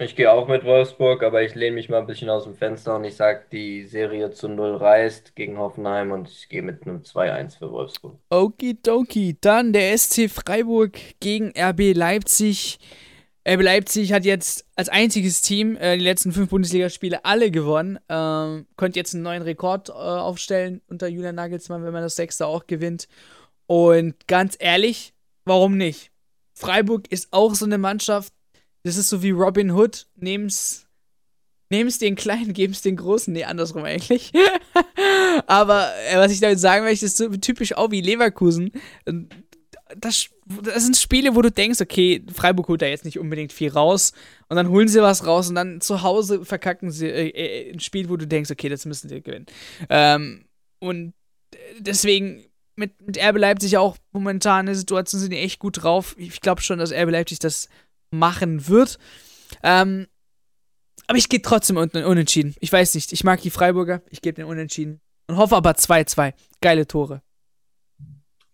Ich 0.00 0.14
gehe 0.14 0.30
auch 0.30 0.46
mit 0.46 0.64
Wolfsburg, 0.64 1.24
aber 1.24 1.42
ich 1.42 1.56
lehne 1.56 1.74
mich 1.74 1.88
mal 1.88 1.98
ein 1.98 2.06
bisschen 2.06 2.30
aus 2.30 2.44
dem 2.44 2.54
Fenster 2.54 2.94
und 2.94 3.02
ich 3.02 3.16
sage, 3.16 3.46
die 3.50 3.84
Serie 3.84 4.30
zu 4.30 4.48
Null 4.48 4.76
reißt 4.76 5.34
gegen 5.34 5.58
Hoffenheim 5.58 6.12
und 6.12 6.28
ich 6.28 6.48
gehe 6.48 6.62
mit 6.62 6.86
einem 6.86 7.02
2-1 7.02 7.58
für 7.58 7.72
Wolfsburg. 7.72 8.16
Okidoki, 8.30 9.36
dann 9.40 9.72
der 9.72 9.98
SC 9.98 10.30
Freiburg 10.30 10.96
gegen 11.18 11.52
RB 11.58 11.94
Leipzig. 11.96 12.78
RB 13.48 13.62
Leipzig 13.62 14.12
hat 14.12 14.26
jetzt 14.26 14.66
als 14.76 14.90
einziges 14.90 15.40
Team 15.40 15.76
äh, 15.76 15.96
die 15.96 16.04
letzten 16.04 16.32
fünf 16.32 16.50
Bundesligaspiele 16.50 17.24
alle 17.24 17.50
gewonnen. 17.50 17.98
Ähm, 18.10 18.66
konnte 18.76 18.98
jetzt 18.98 19.14
einen 19.14 19.22
neuen 19.22 19.42
Rekord 19.42 19.88
äh, 19.88 19.92
aufstellen 19.92 20.82
unter 20.86 21.08
Julian 21.08 21.36
Nagelsmann, 21.36 21.82
wenn 21.82 21.94
man 21.94 22.02
das 22.02 22.16
sechste 22.16 22.46
auch 22.46 22.66
gewinnt. 22.66 23.08
Und 23.66 24.14
ganz 24.26 24.54
ehrlich, 24.58 25.14
warum 25.46 25.78
nicht? 25.78 26.10
Freiburg 26.52 27.10
ist 27.10 27.28
auch 27.30 27.54
so 27.54 27.64
eine 27.64 27.78
Mannschaft, 27.78 28.34
das 28.82 28.98
ist 28.98 29.08
so 29.08 29.22
wie 29.22 29.30
Robin 29.30 29.70
Hood. 29.70 30.06
Nehm's, 30.16 30.86
nehm's 31.70 31.98
den 31.98 32.16
Kleinen, 32.16 32.52
geben's 32.52 32.82
den 32.82 32.96
Großen. 32.96 33.32
Nee, 33.32 33.44
andersrum 33.44 33.84
eigentlich. 33.84 34.30
Aber 35.46 35.90
äh, 36.10 36.18
was 36.18 36.32
ich 36.32 36.40
damit 36.40 36.60
sagen 36.60 36.84
möchte, 36.84 37.06
ist 37.06 37.16
so 37.16 37.28
typisch 37.28 37.74
auch 37.74 37.90
wie 37.92 38.02
Leverkusen. 38.02 38.72
Das, 39.96 40.28
das 40.46 40.84
sind 40.84 40.96
Spiele, 40.96 41.34
wo 41.34 41.42
du 41.42 41.50
denkst, 41.50 41.80
okay, 41.80 42.22
Freiburg 42.32 42.68
holt 42.68 42.82
da 42.82 42.86
jetzt 42.86 43.04
nicht 43.04 43.18
unbedingt 43.18 43.52
viel 43.52 43.70
raus. 43.70 44.12
Und 44.48 44.56
dann 44.56 44.68
holen 44.68 44.88
sie 44.88 45.02
was 45.02 45.26
raus 45.26 45.48
und 45.48 45.54
dann 45.54 45.80
zu 45.80 46.02
Hause 46.02 46.44
verkacken 46.44 46.90
sie 46.90 47.06
äh, 47.06 47.28
äh 47.28 47.72
ein 47.72 47.80
Spiel, 47.80 48.08
wo 48.08 48.16
du 48.16 48.26
denkst, 48.26 48.50
okay, 48.50 48.68
das 48.68 48.84
müssen 48.84 49.08
sie 49.08 49.22
gewinnen. 49.22 49.46
Ähm, 49.88 50.44
und 50.78 51.14
deswegen 51.78 52.44
mit, 52.76 53.00
mit 53.04 53.16
Erbe 53.16 53.38
Leipzig 53.38 53.76
auch 53.76 53.96
momentan 54.12 54.68
eine 54.68 54.74
Situation 54.74 55.20
sind 55.20 55.32
die 55.32 55.38
echt 55.38 55.58
gut 55.58 55.82
drauf. 55.82 56.14
Ich 56.18 56.40
glaube 56.40 56.62
schon, 56.62 56.78
dass 56.78 56.90
Erbe 56.90 57.12
Leipzig 57.12 57.38
das 57.38 57.68
machen 58.10 58.68
wird. 58.68 58.98
Ähm, 59.62 60.06
aber 61.06 61.18
ich 61.18 61.28
gehe 61.28 61.42
trotzdem 61.42 61.76
unten 61.76 62.04
unentschieden. 62.04 62.54
Ich 62.60 62.72
weiß 62.72 62.94
nicht. 62.94 63.12
Ich 63.12 63.24
mag 63.24 63.40
die 63.40 63.50
Freiburger. 63.50 64.02
Ich 64.10 64.20
gebe 64.20 64.34
den 64.34 64.44
unentschieden. 64.44 65.00
Und 65.26 65.36
hoffe 65.36 65.56
aber 65.56 65.72
2-2. 65.72 66.34
Geile 66.60 66.86
Tore. 66.86 67.22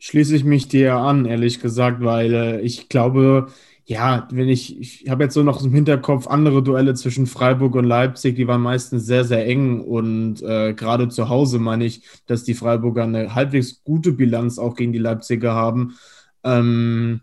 Schließe 0.07 0.37
ich 0.37 0.45
mich 0.45 0.69
dir 0.69 0.97
an, 0.97 1.25
ehrlich 1.25 1.61
gesagt, 1.61 2.05
weil 2.05 2.35
äh, 2.35 2.61
ich 2.61 2.91
glaube, 2.91 3.47
ja, 3.87 4.29
wenn 4.31 4.51
ich, 4.51 4.79
ich 4.79 5.09
habe 5.09 5.25
jetzt 5.25 5.33
so 5.33 5.43
noch 5.43 5.65
im 5.65 5.73
Hinterkopf 5.73 6.27
andere 6.27 6.63
Duelle 6.63 6.93
zwischen 6.93 7.25
Freiburg 7.27 7.75
und 7.75 7.87
Leipzig, 7.87 8.37
die 8.37 8.47
waren 8.47 8.61
meistens 8.61 9.07
sehr, 9.07 9.25
sehr 9.25 9.47
eng 9.47 9.81
und 9.81 10.43
äh, 10.43 10.75
gerade 10.75 11.09
zu 11.09 11.31
Hause 11.31 11.59
meine 11.59 11.87
ich, 11.87 12.03
dass 12.27 12.45
die 12.45 12.53
Freiburger 12.53 13.05
eine 13.05 13.35
halbwegs 13.35 13.83
gute 13.83 14.13
Bilanz 14.13 14.59
auch 14.59 14.77
gegen 14.77 14.93
die 14.93 14.99
Leipziger 14.99 15.55
haben. 15.55 15.95
Ähm, 16.43 17.23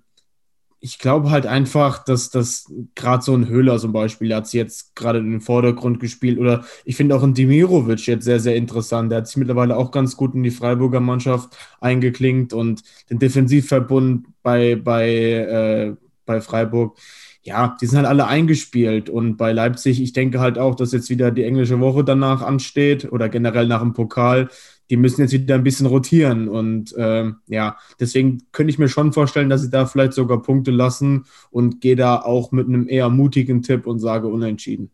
ich 0.84 0.98
glaube 0.98 1.30
halt 1.30 1.46
einfach, 1.46 2.04
dass 2.04 2.32
das 2.32 2.66
gerade 2.96 3.24
so 3.24 3.36
ein 3.36 3.48
Höhler 3.48 3.78
zum 3.78 3.94
Beispiel, 3.94 4.34
hat 4.34 4.48
sich 4.48 4.58
jetzt 4.58 4.96
gerade 4.96 5.20
in 5.20 5.32
den 5.32 5.42
Vordergrund 5.42 6.00
gespielt 6.00 6.40
oder 6.40 6.66
ich 6.86 6.96
finde 6.96 7.16
auch 7.16 7.22
ein 7.22 7.36
Demirovic 7.36 8.08
jetzt 8.08 8.26
sehr, 8.26 8.40
sehr 8.40 8.56
interessant. 8.56 9.12
Der 9.12 9.20
hat 9.20 9.28
sich 9.28 9.38
mittlerweile 9.38 9.78
auch 9.78 9.92
ganz 9.92 10.18
gut 10.18 10.34
in 10.34 10.42
die 10.42 10.50
Freiburger 10.50 11.00
Mannschaft 11.00 11.56
eingeklinkt 11.80 12.52
und 12.54 12.82
den 13.12 13.20
Defensivverbund 13.20 14.26
bei, 14.42 14.76
bei, 14.76 15.10
äh, 15.12 15.96
bei 16.26 16.42
Freiburg, 16.42 16.98
ja, 17.44 17.76
die 17.82 17.88
sind 17.88 17.98
halt 17.98 18.08
alle 18.08 18.28
eingespielt. 18.28 19.10
Und 19.10 19.38
bei 19.38 19.52
Leipzig, 19.52 20.02
ich 20.02 20.14
denke 20.14 20.40
halt 20.40 20.58
auch, 20.58 20.76
dass 20.76 20.92
jetzt 20.92 21.10
wieder 21.10 21.32
die 21.32 21.44
englische 21.44 21.80
Woche 21.80 22.04
danach 22.04 22.42
ansteht 22.42 23.12
oder 23.12 23.30
generell 23.30 23.68
nach 23.68 23.82
dem 23.82 23.94
Pokal. 23.94 24.50
Die 24.90 24.98
müssen 24.98 25.22
jetzt 25.22 25.32
wieder 25.32 25.56
ein 25.56 25.64
bisschen 25.64 25.88
rotieren. 25.88 26.48
Und 26.48 26.96
äh, 26.96 27.32
ja, 27.48 27.78
deswegen 28.00 28.44
könnte 28.52 28.72
ich 28.72 28.78
mir 28.78 28.90
schon 28.90 29.14
vorstellen, 29.14 29.50
dass 29.50 29.62
sie 29.62 29.72
da 29.72 29.86
vielleicht 29.88 30.14
sogar 30.14 30.42
Punkte 30.44 30.72
lassen 30.72 31.26
und 31.50 31.82
gehe 31.82 31.96
da 31.96 32.22
auch 32.22 32.52
mit 32.52 32.68
einem 32.68 32.88
eher 32.88 33.10
mutigen 33.10 33.64
Tipp 33.64 33.88
und 33.88 34.00
sage 34.00 34.28
unentschieden. 34.28 34.92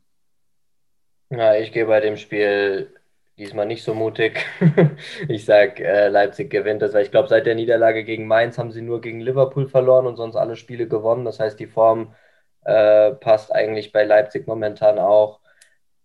Ja, 1.29 1.55
ich 1.55 1.73
gehe 1.73 1.85
bei 1.85 1.99
dem 1.99 2.15
Spiel 2.15 2.87
diesmal 3.37 3.65
nicht 3.65 3.83
so 3.83 3.93
mutig. 3.93 4.45
ich 5.27 5.43
sage, 5.43 5.83
äh, 5.83 6.07
Leipzig 6.07 6.49
gewinnt 6.49 6.81
das, 6.81 6.93
weil 6.93 7.03
ich 7.03 7.11
glaube, 7.11 7.27
seit 7.27 7.45
der 7.45 7.55
Niederlage 7.55 8.05
gegen 8.05 8.25
Mainz 8.25 8.57
haben 8.57 8.71
sie 8.71 8.81
nur 8.81 9.01
gegen 9.01 9.19
Liverpool 9.19 9.67
verloren 9.67 10.07
und 10.07 10.15
sonst 10.15 10.37
alle 10.37 10.55
Spiele 10.55 10.87
gewonnen. 10.87 11.25
Das 11.25 11.41
heißt, 11.41 11.59
die 11.59 11.67
Form 11.67 12.13
äh, 12.67 13.13
passt 13.13 13.53
eigentlich 13.53 13.91
bei 13.91 14.03
Leipzig 14.03 14.45
momentan 14.45 14.99
auch. 14.99 15.39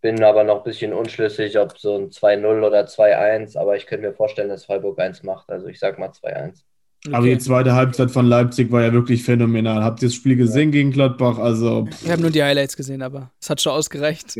Bin 0.00 0.23
aber 0.23 0.45
noch 0.45 0.59
ein 0.59 0.64
bisschen 0.64 0.92
unschlüssig, 0.92 1.59
ob 1.59 1.78
so 1.78 1.97
ein 1.97 2.11
2-0 2.11 2.66
oder 2.66 2.87
2-1, 2.87 3.59
aber 3.59 3.76
ich 3.76 3.87
könnte 3.87 4.09
mir 4.09 4.14
vorstellen, 4.14 4.49
dass 4.49 4.64
Freiburg 4.64 4.99
1 4.99 5.23
macht. 5.25 5.50
Also 5.50 5.66
ich 5.66 5.78
sag 5.78 5.99
mal 5.99 6.11
2-1. 6.11 6.62
Okay. 7.04 7.14
Aber 7.16 7.26
die 7.26 7.38
zweite 7.38 7.75
Halbzeit 7.75 8.12
von 8.12 8.26
Leipzig 8.26 8.71
war 8.71 8.83
ja 8.83 8.92
wirklich 8.92 9.25
phänomenal. 9.25 9.83
Habt 9.83 10.02
ihr 10.02 10.09
das 10.09 10.14
Spiel 10.14 10.37
gesehen 10.37 10.69
ja. 10.69 10.78
gegen 10.78 10.92
Gladbach? 10.92 11.37
Also, 11.38 11.88
ich 12.00 12.09
habe 12.09 12.23
nur 12.23 12.31
die 12.31 12.45
Highlights 12.45 12.76
gesehen, 12.76 13.02
aber 13.02 13.33
es 13.40 13.50
hat 13.50 13.61
schon 13.61 13.73
ausgereicht. 13.73 14.37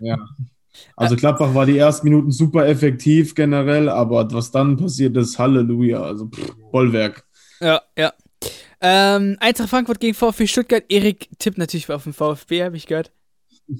Ja. 0.00 0.18
Also 0.94 1.16
Gladbach 1.16 1.54
war 1.54 1.66
die 1.66 1.78
ersten 1.78 2.08
Minuten 2.08 2.30
super 2.30 2.66
effektiv 2.66 3.34
generell, 3.34 3.88
aber 3.88 4.32
was 4.32 4.52
dann 4.52 4.76
passiert 4.76 5.16
ist, 5.16 5.36
Halleluja. 5.36 6.00
Also 6.02 6.26
pff, 6.26 6.54
Bollwerk. 6.70 7.24
Ja, 7.60 7.82
ja. 7.96 8.12
Ähm, 8.80 9.36
Eintracht 9.40 9.70
Frankfurt 9.70 10.00
gegen 10.00 10.14
VfB 10.14 10.46
Stuttgart. 10.46 10.84
Erik 10.88 11.28
tippt 11.38 11.58
natürlich 11.58 11.90
auf 11.90 12.04
den 12.04 12.12
VfB, 12.12 12.64
habe 12.64 12.76
ich 12.76 12.86
gehört. 12.86 13.10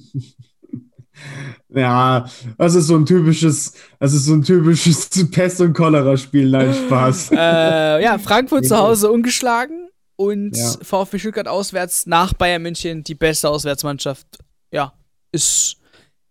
Ja, 1.67 2.29
das 2.57 2.75
ist 2.75 2.87
so 2.87 2.95
ein 2.95 3.05
typisches, 3.05 3.73
das 3.99 4.13
ist 4.13 4.25
so 4.25 4.33
ein 4.33 4.41
typisches 4.41 5.09
Pest- 5.31 5.61
und 5.61 5.73
Cholera-Spiel, 5.73 6.49
nein, 6.49 6.73
Spaß. 6.73 7.31
äh, 7.31 8.03
ja, 8.03 8.17
Frankfurt 8.17 8.65
zu 8.65 8.77
Hause 8.77 9.11
ungeschlagen 9.11 9.89
und 10.15 10.55
ja. 10.55 10.73
VfB 10.81 11.19
Stuttgart 11.19 11.47
auswärts 11.47 12.05
nach 12.05 12.33
Bayern 12.33 12.61
München 12.61 13.03
die 13.03 13.15
beste 13.15 13.49
Auswärtsmannschaft. 13.49 14.27
Ja, 14.71 14.93
ist 15.31 15.77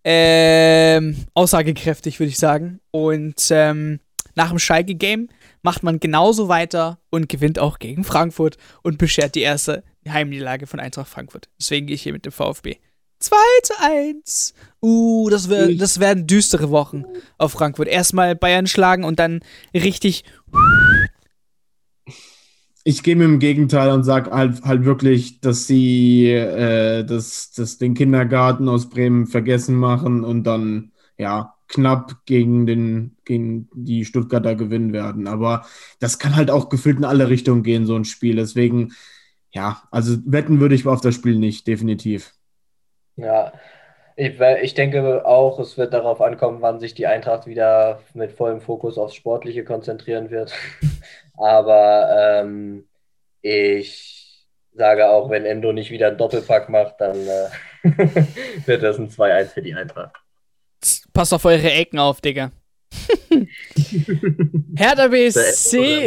ähm, 0.05 1.27
aussagekräftig, 1.35 2.19
würde 2.19 2.31
ich 2.31 2.39
sagen. 2.39 2.81
Und 2.91 3.49
ähm, 3.51 4.01
nach 4.35 4.49
dem 4.49 4.59
Schalke-Game 4.59 5.29
macht 5.63 5.83
man 5.83 6.01
genauso 6.01 6.49
weiter 6.49 6.99
und 7.11 7.29
gewinnt 7.29 7.59
auch 7.59 7.79
gegen 7.79 8.05
Frankfurt 8.05 8.57
und 8.83 8.99
beschert 8.99 9.35
die 9.35 9.43
erste 9.43 9.85
Heimniederlage 10.09 10.67
von 10.67 10.81
Eintracht 10.81 11.09
Frankfurt. 11.09 11.49
Deswegen 11.59 11.87
gehe 11.87 11.95
ich 11.95 12.03
hier 12.03 12.13
mit 12.13 12.25
dem 12.25 12.33
VfB. 12.33 12.77
2 13.21 13.37
zu 13.63 13.75
1. 13.81 14.55
Uh, 14.81 15.29
das, 15.29 15.49
wär, 15.49 15.75
das 15.75 15.99
werden 15.99 16.27
düstere 16.27 16.71
Wochen 16.71 17.05
auf 17.37 17.53
Frankfurt. 17.53 17.89
Erstmal 17.89 18.37
Bayern 18.37 18.67
schlagen 18.67 19.05
und 19.05 19.19
dann 19.19 19.41
richtig. 19.75 20.25
Ich 22.85 23.03
gehe 23.03 23.17
mit 23.17 23.27
dem 23.27 23.39
Gegenteil 23.41 23.91
und 23.91 24.05
sage 24.05 24.31
halt, 24.31 24.63
halt 24.63 24.85
wirklich, 24.85 25.41
dass 25.41 25.67
sie 25.67 26.31
äh, 26.31 27.05
das, 27.05 27.51
das 27.51 27.79
den 27.79 27.95
Kindergarten 27.95 28.69
aus 28.69 28.89
Bremen 28.89 29.27
vergessen 29.27 29.75
machen 29.75 30.25
und 30.25 30.45
dann, 30.45 30.93
ja, 31.19 31.58
knapp 31.69 32.25
gegen, 32.25 32.67
den, 32.67 33.17
gegen 33.25 33.69
die 33.75 34.05
Stuttgarter 34.05 34.55
gewinnen 34.55 34.93
werden. 34.93 35.27
Aber 35.27 35.67
das 36.01 36.19
kann 36.19 36.37
halt 36.37 36.51
auch 36.51 36.69
gefühlt 36.69 36.99
in 36.99 37.05
alle 37.05 37.29
Richtungen 37.29 37.63
gehen, 37.63 37.87
so 37.87 37.95
ein 37.95 38.05
Spiel. 38.05 38.37
Deswegen, 38.37 38.93
ja, 39.51 39.83
also 39.91 40.17
wetten 40.25 40.61
würde 40.61 40.75
ich 40.75 40.87
auf 40.87 41.01
das 41.01 41.15
Spiel 41.15 41.39
nicht, 41.39 41.67
definitiv. 41.67 42.35
Ja, 43.17 43.53
ich, 44.17 44.41
ich 44.41 44.75
denke 44.75 45.25
auch, 45.27 45.61
es 45.61 45.79
wird 45.79 45.93
darauf 45.93 46.21
ankommen, 46.21 46.61
wann 46.61 46.81
sich 46.81 46.95
die 46.95 47.07
Eintracht 47.07 47.47
wieder 47.47 48.01
mit 48.15 48.33
vollem 48.33 48.61
Fokus 48.61 48.99
aufs 48.99 49.15
Sportliche 49.15 49.65
konzentrieren 49.65 50.31
wird. 50.31 50.53
Aber 51.37 52.41
ähm, 52.43 52.89
ich 53.43 54.47
sage 54.73 55.11
auch, 55.11 55.31
wenn 55.31 55.45
Endo 55.45 55.73
nicht 55.73 55.91
wieder 55.91 56.09
einen 56.09 56.19
Doppelpack 56.19 56.69
macht, 56.69 57.01
dann 57.01 57.17
äh, 57.17 57.49
wird 58.67 58.83
das 58.83 58.99
ein 58.99 59.09
2-1 59.09 59.47
für 59.47 59.63
die 59.63 59.75
Eintracht. 59.75 60.17
Passt 61.19 61.35
auf 61.35 61.45
eure 61.47 61.73
Ecken 61.73 61.99
auf, 61.99 62.21
Digga. 62.21 62.53
Hertha 64.77 65.09
BSC, 65.09 66.07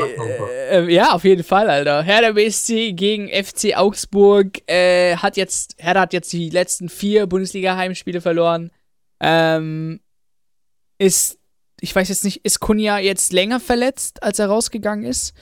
äh, 0.72 0.89
ja, 0.89 1.12
auf 1.12 1.25
jeden 1.25 1.44
Fall, 1.44 1.70
Alter. 1.70 2.01
Hertha 2.01 2.32
BSC 2.32 2.94
gegen 2.94 3.27
FC 3.27 3.75
Augsburg 3.75 4.62
äh, 4.72 5.18
hat 5.18 5.36
jetzt, 5.36 5.75
Hertha 5.80 6.00
hat 6.00 6.13
jetzt 6.13 6.32
die 6.32 6.50
letzten 6.50 6.88
vier 6.88 7.27
Bundesliga-Heimspiele 7.27 8.22
verloren. 8.22 8.72
Ähm, 9.20 10.00
ist, 10.98 11.39
ich 11.82 11.94
weiß 11.94 12.08
jetzt 12.08 12.24
nicht, 12.24 12.46
ist 12.46 12.62
Kunja 12.62 12.98
jetzt 12.98 13.34
länger 13.34 13.60
verletzt, 13.60 14.24
als 14.24 14.39
er 14.39 14.48
rausgegangen 14.48 15.03
ist? 15.03 15.34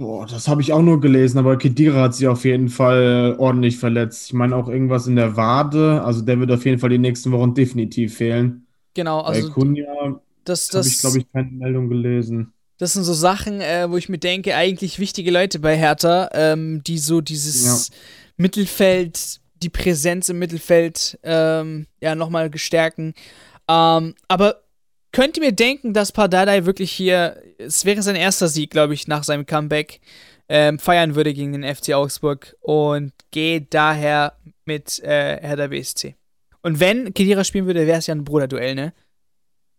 Boah, 0.00 0.24
das 0.26 0.48
habe 0.48 0.62
ich 0.62 0.72
auch 0.72 0.80
nur 0.80 0.98
gelesen, 0.98 1.36
aber 1.36 1.58
Kedira 1.58 2.00
hat 2.04 2.14
sich 2.14 2.26
auf 2.26 2.46
jeden 2.46 2.70
Fall 2.70 3.36
ordentlich 3.36 3.76
verletzt. 3.76 4.28
Ich 4.28 4.32
meine 4.32 4.56
auch 4.56 4.66
irgendwas 4.66 5.06
in 5.06 5.14
der 5.14 5.36
Wade, 5.36 6.02
also 6.02 6.22
der 6.22 6.40
wird 6.40 6.50
auf 6.50 6.64
jeden 6.64 6.78
Fall 6.78 6.88
die 6.88 6.96
nächsten 6.96 7.32
Wochen 7.32 7.52
definitiv 7.52 8.16
fehlen. 8.16 8.66
Genau, 8.94 9.20
also. 9.20 9.48
Bei 9.48 9.52
Kunja 9.52 10.22
das, 10.44 10.68
das 10.68 10.74
habe 10.74 10.88
ich, 10.88 11.00
glaube 11.00 11.18
ich, 11.18 11.32
keine 11.34 11.50
Meldung 11.50 11.90
gelesen. 11.90 12.54
Das 12.78 12.94
sind 12.94 13.04
so 13.04 13.12
Sachen, 13.12 13.60
äh, 13.60 13.90
wo 13.90 13.98
ich 13.98 14.08
mir 14.08 14.16
denke, 14.16 14.56
eigentlich 14.56 14.98
wichtige 14.98 15.30
Leute 15.30 15.58
bei 15.58 15.76
Hertha, 15.76 16.30
ähm, 16.32 16.82
die 16.82 16.96
so 16.96 17.20
dieses 17.20 17.88
ja. 17.88 17.94
Mittelfeld, 18.38 19.42
die 19.62 19.68
Präsenz 19.68 20.30
im 20.30 20.38
Mittelfeld, 20.38 21.18
ähm, 21.24 21.88
ja, 22.00 22.14
nochmal 22.14 22.48
gestärken. 22.48 23.12
Ähm, 23.68 24.14
aber 24.28 24.62
könnt 25.12 25.36
ihr 25.36 25.44
mir 25.44 25.52
denken, 25.52 25.92
dass 25.92 26.12
Pardadei 26.12 26.66
wirklich 26.66 26.92
hier, 26.92 27.42
es 27.58 27.84
wäre 27.84 28.02
sein 28.02 28.16
erster 28.16 28.48
Sieg, 28.48 28.70
glaube 28.70 28.94
ich, 28.94 29.08
nach 29.08 29.24
seinem 29.24 29.46
Comeback, 29.46 30.00
ähm, 30.48 30.78
feiern 30.78 31.14
würde 31.14 31.32
gegen 31.32 31.52
den 31.52 31.62
FC 31.62 31.94
Augsburg 31.94 32.56
und 32.60 33.12
geht 33.30 33.72
daher 33.72 34.34
mit 34.64 34.98
äh, 35.00 35.38
Hertha 35.40 35.68
BSC. 35.68 36.16
Und 36.62 36.80
wenn 36.80 37.14
Kedira 37.14 37.44
spielen 37.44 37.66
würde, 37.66 37.86
wäre 37.86 37.98
es 37.98 38.06
ja 38.06 38.14
ein 38.14 38.24
Bruderduell, 38.24 38.74
ne? 38.74 38.92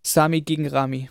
Sami 0.04 0.42
gegen 0.42 0.68
Rami. 0.68 1.10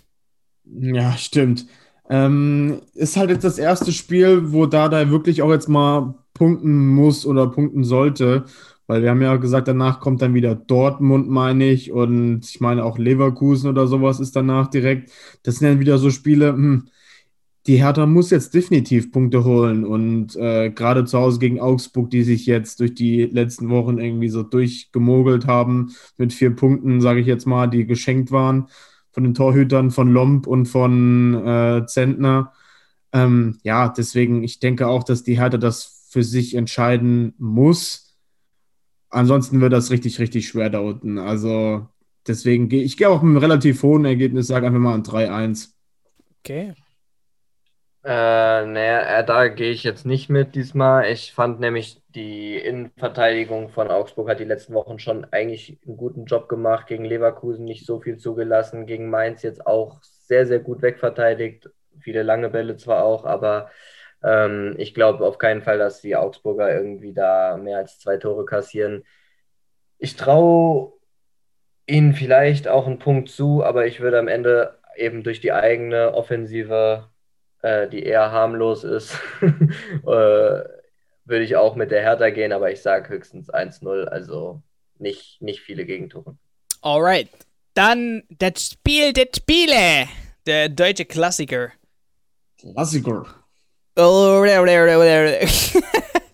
Ja, 0.65 1.17
stimmt. 1.17 1.67
Ähm, 2.09 2.83
ist 2.95 3.17
halt 3.17 3.31
jetzt 3.31 3.45
das 3.45 3.59
erste 3.59 3.93
Spiel, 3.93 4.53
wo 4.53 4.67
Dada 4.67 5.11
wirklich 5.11 5.43
auch 5.43 5.51
jetzt 5.51 5.69
mal 5.69 6.15
punkten 6.35 6.89
muss 6.89 7.25
oder 7.25 7.47
punkten 7.47 7.85
sollte. 7.85 8.47
Weil 8.91 9.03
wir 9.03 9.11
haben 9.11 9.23
ja 9.23 9.37
gesagt, 9.37 9.69
danach 9.69 10.01
kommt 10.01 10.21
dann 10.21 10.35
wieder 10.35 10.57
Dortmund, 10.57 11.29
meine 11.29 11.71
ich. 11.71 11.93
Und 11.93 12.45
ich 12.45 12.61
meine 12.61 12.85
auch 12.85 12.99
Leverkusen 12.99 13.71
oder 13.71 13.87
sowas 13.87 14.19
ist 14.19 14.35
danach 14.35 14.67
direkt. 14.67 15.13
Das 15.45 15.59
sind 15.59 15.69
dann 15.69 15.79
wieder 15.79 15.97
so 15.97 16.11
Spiele, 16.11 16.49
hm, 16.49 16.89
die 17.69 17.77
Hertha 17.77 18.05
muss 18.07 18.31
jetzt 18.31 18.53
definitiv 18.53 19.13
Punkte 19.13 19.45
holen. 19.45 19.85
Und 19.85 20.35
äh, 20.35 20.71
gerade 20.71 21.05
zu 21.05 21.21
Hause 21.21 21.39
gegen 21.39 21.61
Augsburg, 21.61 22.11
die 22.11 22.25
sich 22.25 22.47
jetzt 22.47 22.81
durch 22.81 22.93
die 22.93 23.27
letzten 23.27 23.69
Wochen 23.71 23.99
irgendwie 23.99 24.29
so 24.29 24.43
durchgemogelt 24.43 25.47
haben, 25.47 25.95
mit 26.17 26.33
vier 26.33 26.51
Punkten, 26.57 27.01
sage 27.01 27.21
ich 27.21 27.29
jetzt 27.29 27.47
mal, 27.47 27.69
die 27.69 27.87
geschenkt 27.87 28.33
waren 28.33 28.67
von 29.13 29.23
den 29.23 29.35
Torhütern 29.35 29.93
von 29.93 30.13
Lomb 30.13 30.49
und 30.49 30.67
von 30.67 31.35
äh, 31.47 31.87
Zentner. 31.87 32.55
Ähm, 33.13 33.59
ja, 33.63 33.89
deswegen, 33.89 34.43
ich 34.43 34.59
denke 34.59 34.89
auch, 34.89 35.05
dass 35.05 35.23
die 35.23 35.39
Hertha 35.39 35.59
das 35.59 36.09
für 36.11 36.25
sich 36.25 36.57
entscheiden 36.57 37.35
muss. 37.39 38.10
Ansonsten 39.11 39.61
wird 39.61 39.73
das 39.73 39.91
richtig, 39.91 40.19
richtig 40.19 40.49
schwer 40.49 40.71
da 40.71 40.79
unten. 40.79 41.19
Also 41.19 41.87
deswegen 42.27 42.69
gehe 42.69 42.83
ich 42.83 42.97
gehe 42.97 43.09
auch 43.09 43.23
mit 43.23 43.31
einem 43.31 43.37
relativ 43.39 43.83
hohen 43.83 44.05
Ergebnis, 44.05 44.47
sage 44.47 44.67
einfach 44.67 44.79
mal 44.79 44.95
ein 44.95 45.03
3-1. 45.03 45.75
Okay. 46.41 46.75
Äh, 48.03 48.65
naja, 48.65 49.19
äh, 49.19 49.27
da 49.27 49.49
gehe 49.49 49.73
ich 49.73 49.85
jetzt 49.85 50.07
nicht 50.07 50.31
mit 50.31 50.55
diesmal. 50.55 51.11
Ich 51.11 51.35
fand 51.35 51.61
nämlich, 51.61 52.03
die 52.15 52.57
Innenverteidigung 52.57 53.69
von 53.69 53.89
Augsburg 53.89 54.31
hat 54.31 54.41
die 54.41 54.45
letzten 54.45 54.73
Wochen 54.73 54.99
schon 54.99 55.27
eigentlich 55.33 55.79
einen 55.87 55.99
guten 55.99 56.25
Job 56.25 56.49
gemacht. 56.49 56.87
Gegen 56.87 57.05
Leverkusen 57.05 57.65
nicht 57.67 57.85
so 57.85 58.01
viel 58.01 58.17
zugelassen, 58.17 58.87
gegen 58.87 59.11
Mainz 59.11 59.43
jetzt 59.43 59.67
auch 59.67 60.01
sehr, 60.03 60.47
sehr 60.47 60.61
gut 60.61 60.81
wegverteidigt. 60.81 61.69
Viele 62.01 62.23
lange 62.23 62.49
Bälle 62.49 62.77
zwar 62.77 63.05
auch, 63.05 63.27
aber 63.27 63.71
ähm, 64.23 64.75
ich 64.79 64.95
glaube 64.95 65.27
auf 65.27 65.39
keinen 65.39 65.63
Fall, 65.63 65.79
dass 65.79 66.01
die 66.01 66.17
Augsburger 66.17 66.73
irgendwie 66.75 67.13
da 67.13 67.57
mehr 67.57 67.79
als 67.79 67.99
zwei 67.99 68.17
Tore 68.17 68.45
kassieren. 68.45 69.05
Ich 69.99 70.17
traue 70.17 70.93
ihnen 71.87 72.15
vielleicht 72.15 72.69
auch 72.69 72.87
einen 72.87 72.99
Punkt 72.99 73.29
zu, 73.29 73.65
aber 73.65 73.87
ich 73.87 74.01
würde 74.01 74.19
am 74.19 74.29
Ende 74.29 74.79
eben 74.97 75.23
durch 75.23 75.41
die 75.41 75.53
eigene 75.53 76.15
Offensive 76.15 77.11
äh, 77.63 77.89
die 77.89 78.03
eher 78.03 78.33
harmlos 78.33 78.85
ist, 78.85 79.19
äh, 79.43 79.47
würde 80.03 81.45
ich 81.45 81.57
auch 81.57 81.77
mit 81.77 81.91
der 81.91 82.03
Hertha 82.03 82.31
gehen, 82.31 82.53
aber 82.53 82.71
ich 82.71 82.83
sage 82.83 83.09
höchstens 83.11 83.53
1-0, 83.53 84.05
also 84.05 84.63
nicht, 84.99 85.41
nicht 85.41 85.61
viele 85.61 85.85
Gegentore. 85.85 86.37
Alright, 86.83 87.29
dann 87.75 88.23
das 88.31 88.71
Spiel 88.73 89.13
der 89.13 89.29
Spiele, 89.35 90.09
der 90.47 90.69
deutsche 90.69 91.05
Klassiker. 91.05 91.71
Klassiker. 92.59 93.27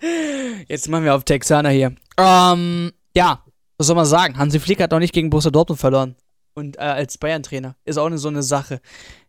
Jetzt 0.69 0.89
machen 0.89 1.05
wir 1.05 1.15
auf 1.15 1.25
Texaner 1.25 1.71
hier. 1.71 1.95
Ähm, 2.19 2.93
ja, 3.15 3.43
was 3.79 3.87
soll 3.87 3.97
man 3.97 4.07
sagen? 4.07 4.39
Hansi 4.39 4.61
Flick 4.61 4.81
hat 4.81 4.91
noch 4.91 4.99
nicht 4.99 5.13
gegen 5.13 5.31
Borussia 5.31 5.51
Dortmund 5.51 5.81
verloren. 5.81 6.17
Und 6.55 6.79
äh, 6.79 6.81
als 6.81 7.19
Bayern-Trainer 7.19 7.77
ist 7.85 7.99
auch 7.99 8.07
eine, 8.07 8.19
so 8.19 8.29
eine 8.29 8.43
Sache. 8.43 8.81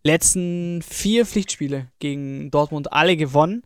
Letzten 0.04 0.82
vier 0.82 1.26
Pflichtspiele 1.26 1.88
gegen 2.00 2.50
Dortmund 2.52 2.94
alle 2.94 3.18
gewonnen. 3.18 3.64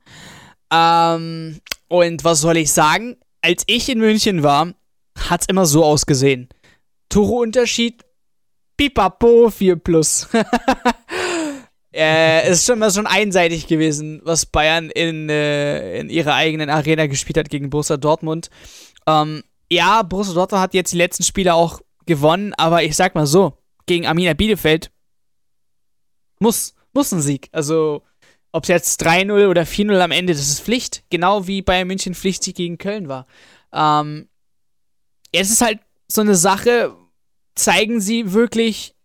Ähm, 0.72 1.60
und 1.88 2.24
was 2.24 2.42
soll 2.42 2.58
ich 2.58 2.72
sagen? 2.72 3.18
Als 3.42 3.64
ich 3.68 3.90
in 3.90 4.00
München 4.00 4.42
war, 4.42 4.74
hat 5.18 5.42
es 5.42 5.48
immer 5.48 5.66
so 5.66 5.84
ausgesehen. 5.84 6.50
Tore-Unterschied, 7.10 8.04
pipapo, 8.78 9.50
4 9.50 9.76
plus. 9.76 10.28
äh, 11.94 12.44
es 12.44 12.60
ist 12.60 12.66
schon 12.66 12.80
mal 12.80 12.92
schon 12.92 13.08
einseitig 13.08 13.68
gewesen, 13.68 14.22
was 14.24 14.46
Bayern 14.46 14.90
in, 14.90 15.30
äh, 15.30 16.00
in 16.00 16.10
ihrer 16.10 16.36
eigenen 16.36 16.70
Arena 16.70 17.08
gespielt 17.08 17.38
hat 17.38 17.50
gegen 17.50 17.70
Borussia 17.70 17.98
Dortmund. 17.98 18.50
Ähm, 19.08 19.44
ja, 19.70 20.02
Borussia 20.04 20.34
Dortmund 20.34 20.62
hat 20.62 20.74
jetzt 20.74 20.94
die 20.94 20.98
letzten 20.98 21.24
Spiele 21.24 21.54
auch 21.54 21.82
gewonnen, 22.06 22.54
aber 22.56 22.84
ich 22.84 22.96
sag 22.96 23.16
mal 23.16 23.28
so, 23.28 23.58
gegen 23.86 24.08
Amina 24.08 24.34
Bielefeld 24.34 24.92
muss, 26.40 26.74
muss 26.94 27.12
ein 27.12 27.22
Sieg. 27.22 27.50
Also, 27.52 28.04
ob 28.52 28.64
es 28.64 28.70
jetzt 28.70 29.06
3-0 29.06 29.48
oder 29.48 29.64
4-0 29.64 30.00
am 30.00 30.12
Ende, 30.12 30.34
das 30.34 30.48
ist 30.48 30.62
Pflicht. 30.62 31.04
Genau 31.10 31.48
wie 31.48 31.62
Bayern 31.62 31.88
München 31.88 32.16
Pflichtsieg 32.16 32.56
gegen 32.56 32.78
Köln 32.78 33.08
war. 33.08 33.28
Ähm, 33.74 34.30
es 35.32 35.52
ist 35.52 35.62
halt 35.62 35.80
so 36.08 36.22
eine 36.22 36.36
Sache, 36.36 36.96
zeigen 37.56 38.02
sie 38.02 38.34
wirklich 38.34 38.96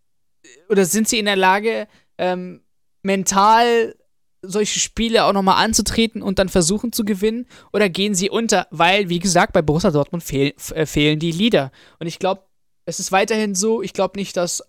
oder 0.69 0.85
sind 0.85 1.09
sie 1.09 1.19
in 1.19 1.26
der 1.26 1.37
Lage, 1.37 1.88
ähm, 2.19 2.62
mental 3.07 3.95
solche 4.43 4.79
Spiele 4.79 5.25
auch 5.25 5.33
nochmal 5.33 5.65
anzutreten 5.65 6.23
und 6.23 6.39
dann 6.39 6.49
versuchen 6.49 6.93
zu 6.93 7.05
gewinnen? 7.05 7.47
Oder 7.73 7.89
gehen 7.89 8.15
sie 8.15 8.31
unter? 8.31 8.67
Weil, 8.71 9.09
wie 9.09 9.19
gesagt, 9.19 9.53
bei 9.53 9.63
Borussia 9.63 9.91
Dortmund 9.91 10.23
fehl, 10.23 10.55
äh, 10.75 10.87
fehlen 10.87 11.19
die 11.19 11.33
Leader. 11.33 11.73
Und 11.99 12.07
ich 12.07 12.19
glaube, 12.19 12.43
es 12.85 13.01
ist 13.01 13.13
weiterhin 13.13 13.55
so, 13.55 13.83
ich 13.83 13.93
glaube 13.93 14.19
nicht, 14.19 14.37
dass 14.37 14.63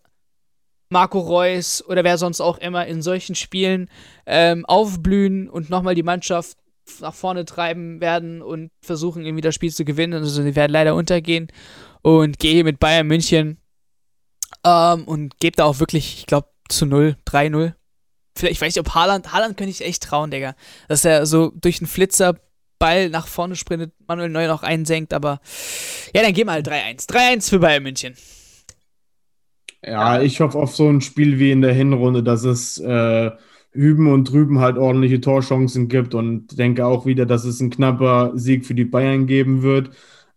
Marco 0.89 1.19
Reus 1.19 1.83
oder 1.85 2.03
wer 2.03 2.17
sonst 2.17 2.41
auch 2.41 2.57
immer 2.57 2.87
in 2.87 3.01
solchen 3.01 3.35
Spielen 3.35 3.89
ähm, 4.25 4.65
aufblühen 4.65 5.49
und 5.49 5.69
nochmal 5.69 5.95
die 5.95 6.03
Mannschaft 6.03 6.57
nach 7.01 7.13
vorne 7.13 7.43
treiben 7.43 7.99
werden 7.99 8.41
und 8.41 8.71
versuchen 8.81 9.25
irgendwie 9.25 9.41
das 9.41 9.53
Spiel 9.53 9.73
zu 9.73 9.83
gewinnen. 9.83 10.13
Also 10.13 10.41
sie 10.41 10.55
werden 10.55 10.71
leider 10.71 10.95
untergehen 10.95 11.47
und 12.01 12.39
gehe 12.39 12.63
mit 12.63 12.79
Bayern 12.79 13.07
München 13.07 13.57
ähm, 14.63 15.03
und 15.03 15.37
gebe 15.39 15.57
da 15.57 15.65
auch 15.65 15.79
wirklich, 15.79 16.19
ich 16.19 16.25
glaube, 16.25 16.47
zu 16.69 16.85
0, 16.85 17.17
3-0. 17.27 17.73
Vielleicht, 18.37 18.53
ich 18.53 18.61
weiß 18.61 18.75
nicht, 18.75 18.85
ob 18.85 18.93
Haaland, 18.93 19.33
Haaland 19.33 19.57
könnte 19.57 19.71
ich 19.71 19.83
echt 19.83 20.03
trauen, 20.03 20.31
Digga. 20.31 20.55
Dass 20.87 21.05
er 21.05 21.25
so 21.25 21.51
durch 21.55 21.79
einen 21.79 21.87
Flitzer 21.87 22.35
Ball 22.79 23.09
nach 23.09 23.27
vorne 23.27 23.55
sprintet, 23.55 23.93
Manuel 24.07 24.29
Neuer 24.29 24.47
noch 24.47 24.63
einsenkt, 24.63 25.13
aber 25.13 25.39
ja, 26.13 26.21
dann 26.21 26.33
gehen 26.33 26.47
wir 26.47 26.53
halt 26.53 26.67
3-1. 26.67 27.09
3-1 27.09 27.49
für 27.49 27.59
Bayern 27.59 27.83
München. 27.83 28.13
Ja, 29.83 30.21
ich 30.21 30.39
hoffe 30.41 30.57
auf 30.57 30.75
so 30.75 30.89
ein 30.89 31.01
Spiel 31.01 31.39
wie 31.39 31.51
in 31.51 31.61
der 31.61 31.73
Hinrunde, 31.73 32.23
dass 32.23 32.43
es 32.43 32.77
äh, 32.79 33.31
üben 33.71 34.11
und 34.11 34.31
drüben 34.31 34.59
halt 34.59 34.77
ordentliche 34.77 35.21
Torchancen 35.21 35.87
gibt 35.87 36.13
und 36.13 36.57
denke 36.57 36.85
auch 36.85 37.05
wieder, 37.05 37.25
dass 37.25 37.45
es 37.45 37.59
ein 37.59 37.69
knapper 37.69 38.31
Sieg 38.35 38.65
für 38.65 38.73
die 38.73 38.85
Bayern 38.85 39.27
geben 39.27 39.61
wird. 39.61 39.91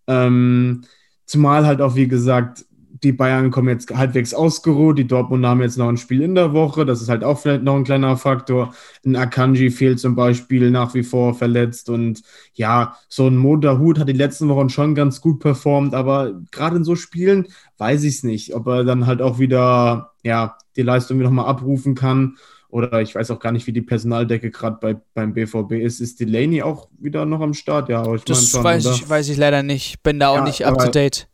Ähm, 0.07 0.83
zumal 1.25 1.67
halt 1.67 1.81
auch, 1.81 1.95
wie 1.95 2.09
gesagt, 2.09 2.65
die 3.03 3.13
Bayern 3.13 3.51
kommen 3.51 3.69
jetzt 3.69 3.91
halbwegs 3.91 4.35
ausgeruht, 4.35 4.99
die 4.99 5.07
Dortmund 5.07 5.45
haben 5.47 5.63
jetzt 5.63 5.79
noch 5.79 5.89
ein 5.89 5.97
Spiel 5.97 6.23
in 6.23 6.35
der 6.35 6.53
Woche, 6.53 6.85
das 6.85 7.01
ist 7.01 7.09
halt 7.09 7.25
auch 7.25 7.39
vielleicht 7.39 7.63
noch 7.63 7.77
ein 7.77 7.85
kleiner 7.85 8.17
Faktor. 8.17 8.75
Ein 9.05 9.17
Akanji 9.17 9.71
fehlt 9.71 10.01
zum 10.01 10.15
Beispiel 10.15 10.71
nach 10.71 10.95
wie 10.95 11.03
vor 11.03 11.35
verletzt 11.35 11.89
und 11.89 12.23
ja, 12.55 12.97
so 13.09 13.27
ein 13.27 13.37
Motorhut 13.37 13.99
hat 13.99 14.09
die 14.09 14.13
letzten 14.13 14.49
Wochen 14.49 14.69
schon 14.69 14.95
ganz 14.95 15.21
gut 15.21 15.41
performt, 15.41 15.95
aber 15.95 16.41
gerade 16.51 16.77
in 16.77 16.85
so 16.85 16.97
Spielen 16.97 17.49
weiß 17.79 18.05
ich 18.05 18.17
es 18.17 18.23
nicht, 18.23 18.55
ob 18.55 18.67
er 18.67 18.85
dann 18.85 19.07
halt 19.07 19.23
auch 19.23 19.39
wieder, 19.39 20.13
ja, 20.23 20.57
die 20.77 20.83
Leistung 20.83 21.19
wieder 21.19 21.29
nochmal 21.29 21.47
abrufen 21.47 21.95
kann 21.95 22.37
oder 22.71 23.01
ich 23.03 23.15
weiß 23.15 23.31
auch 23.33 23.41
gar 23.41 23.53
nicht, 23.53 23.67
wie 23.67 23.73
die 23.73 23.83
Personaldecke 23.83 24.51
gerade 24.51 24.79
bei, 24.81 24.97
beim 25.15 25.35
BVB 25.35 25.73
ist. 25.73 26.01
Ist 26.01 26.21
Delaney 26.21 26.63
auch 26.63 26.89
wieder 26.99 27.27
noch 27.27 27.41
am 27.41 27.53
Start? 27.53 27.89
Ja, 27.89 28.15
ich 28.15 28.25
das 28.25 28.49
schon, 28.49 28.63
weiß, 28.63 28.87
ich, 28.87 29.09
weiß 29.09 29.29
ich 29.29 29.37
leider 29.37 29.63
nicht. 29.63 30.03
Bin 30.03 30.21
da 30.21 30.29
auch 30.29 30.37
ja, 30.37 30.45
nicht 30.45 30.65
up 30.65 30.79
to 30.79 30.91
date. 30.91 31.29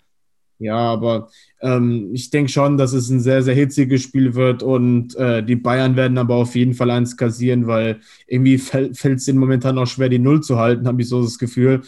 Ja, 0.59 0.77
aber 0.77 1.29
ähm, 1.61 2.11
ich 2.13 2.31
denke 2.31 2.51
schon, 2.51 2.77
dass 2.77 2.93
es 2.93 3.09
ein 3.09 3.21
sehr, 3.21 3.43
sehr 3.43 3.55
hitziges 3.55 4.03
Spiel 4.03 4.35
wird 4.35 4.63
und 4.63 5.17
äh, 5.17 5.43
die 5.43 5.57
Bayern 5.57 5.97
werden 5.97 6.19
aber 6.19 6.35
auf 6.37 6.55
jeden 6.55 6.75
Fall 6.75 6.91
eins 6.91 7.17
kassieren, 7.17 7.67
weil 7.67 8.01
irgendwie 8.27 8.59
fällt 8.59 8.97
es 9.03 9.25
denen 9.25 9.39
momentan 9.39 9.79
auch 9.79 9.87
schwer, 9.87 10.09
die 10.09 10.19
Null 10.19 10.43
zu 10.43 10.59
halten, 10.59 10.87
habe 10.87 11.01
ich 11.01 11.09
so 11.09 11.23
das 11.23 11.39
Gefühl. 11.39 11.83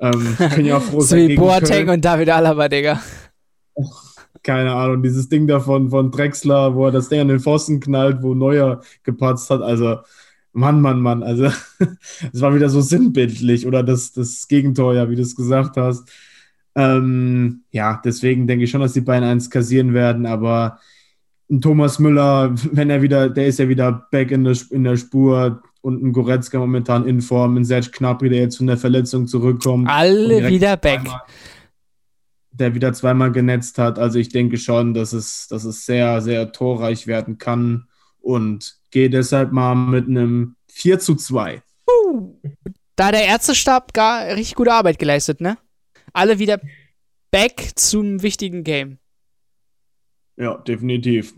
Ähm, 0.00 0.36
können 0.36 0.64
ja 0.66 0.80
froh 0.80 1.00
so 1.00 1.16
wie 1.16 1.36
Boateng 1.36 1.88
und 1.88 2.04
David 2.04 2.28
Alaba, 2.30 2.68
Digga. 2.68 3.00
keine 4.42 4.72
Ahnung, 4.72 5.02
dieses 5.02 5.28
Ding 5.28 5.46
davon 5.46 5.90
von 5.90 6.10
Drexler, 6.10 6.74
wo 6.74 6.86
er 6.86 6.92
das 6.92 7.08
Ding 7.08 7.20
an 7.20 7.28
den 7.28 7.40
Pfosten 7.40 7.80
knallt, 7.80 8.22
wo 8.22 8.34
Neuer 8.34 8.82
gepatzt 9.04 9.48
hat. 9.50 9.62
Also, 9.62 9.98
Mann, 10.52 10.80
Mann, 10.80 11.00
Mann. 11.00 11.22
Also, 11.22 11.46
es 12.32 12.40
war 12.40 12.54
wieder 12.54 12.68
so 12.68 12.80
sinnbildlich 12.80 13.66
oder 13.66 13.82
das, 13.82 14.12
das 14.12 14.46
Gegentor, 14.48 14.94
ja, 14.94 15.08
wie 15.08 15.16
du 15.16 15.22
es 15.22 15.36
gesagt 15.36 15.76
hast. 15.76 16.08
Ähm, 16.76 17.62
ja, 17.70 18.00
deswegen 18.04 18.46
denke 18.46 18.64
ich 18.64 18.70
schon, 18.70 18.80
dass 18.80 18.92
die 18.92 19.00
beiden 19.00 19.28
eins 19.28 19.50
kassieren 19.50 19.94
werden, 19.94 20.26
aber 20.26 20.78
ein 21.50 21.60
Thomas 21.60 21.98
Müller, 21.98 22.54
wenn 22.72 22.90
er 22.90 23.02
wieder, 23.02 23.28
der 23.28 23.46
ist 23.46 23.58
ja 23.58 23.68
wieder 23.68 24.06
back 24.10 24.30
in 24.30 24.44
der, 24.44 24.56
in 24.70 24.84
der 24.84 24.96
Spur 24.96 25.62
und 25.82 26.02
ein 26.02 26.12
Goretzka 26.12 26.58
momentan 26.58 27.06
in 27.06 27.20
Form, 27.20 27.56
ein 27.56 27.64
Serge 27.64 27.90
Knapri, 27.90 28.30
der 28.30 28.40
jetzt 28.40 28.56
von 28.56 28.66
der 28.66 28.78
Verletzung 28.78 29.26
zurückkommt. 29.26 29.88
Alle 29.88 30.48
wieder 30.48 30.76
back. 30.76 31.02
Der 32.52 32.74
wieder 32.74 32.92
zweimal 32.92 33.32
genetzt 33.32 33.78
hat. 33.78 33.98
Also 33.98 34.18
ich 34.18 34.30
denke 34.30 34.56
schon, 34.56 34.94
dass 34.94 35.12
es, 35.12 35.48
dass 35.48 35.64
es 35.64 35.84
sehr, 35.84 36.22
sehr 36.22 36.52
torreich 36.52 37.06
werden 37.06 37.36
kann 37.36 37.88
und 38.20 38.76
gehe 38.90 39.10
deshalb 39.10 39.52
mal 39.52 39.74
mit 39.74 40.08
einem 40.08 40.56
4 40.68 41.00
zu 41.00 41.16
2. 41.16 41.62
Uh, 41.86 42.32
da 42.96 43.10
der 43.10 43.26
Ärztestab 43.26 43.92
gar 43.92 44.24
richtig 44.28 44.54
gute 44.54 44.72
Arbeit 44.72 44.98
geleistet, 44.98 45.40
ne? 45.40 45.58
Alle 46.14 46.38
wieder 46.38 46.60
back 47.30 47.72
zum 47.74 48.22
wichtigen 48.22 48.64
Game. 48.64 48.98
Ja, 50.36 50.56
definitiv. 50.58 51.34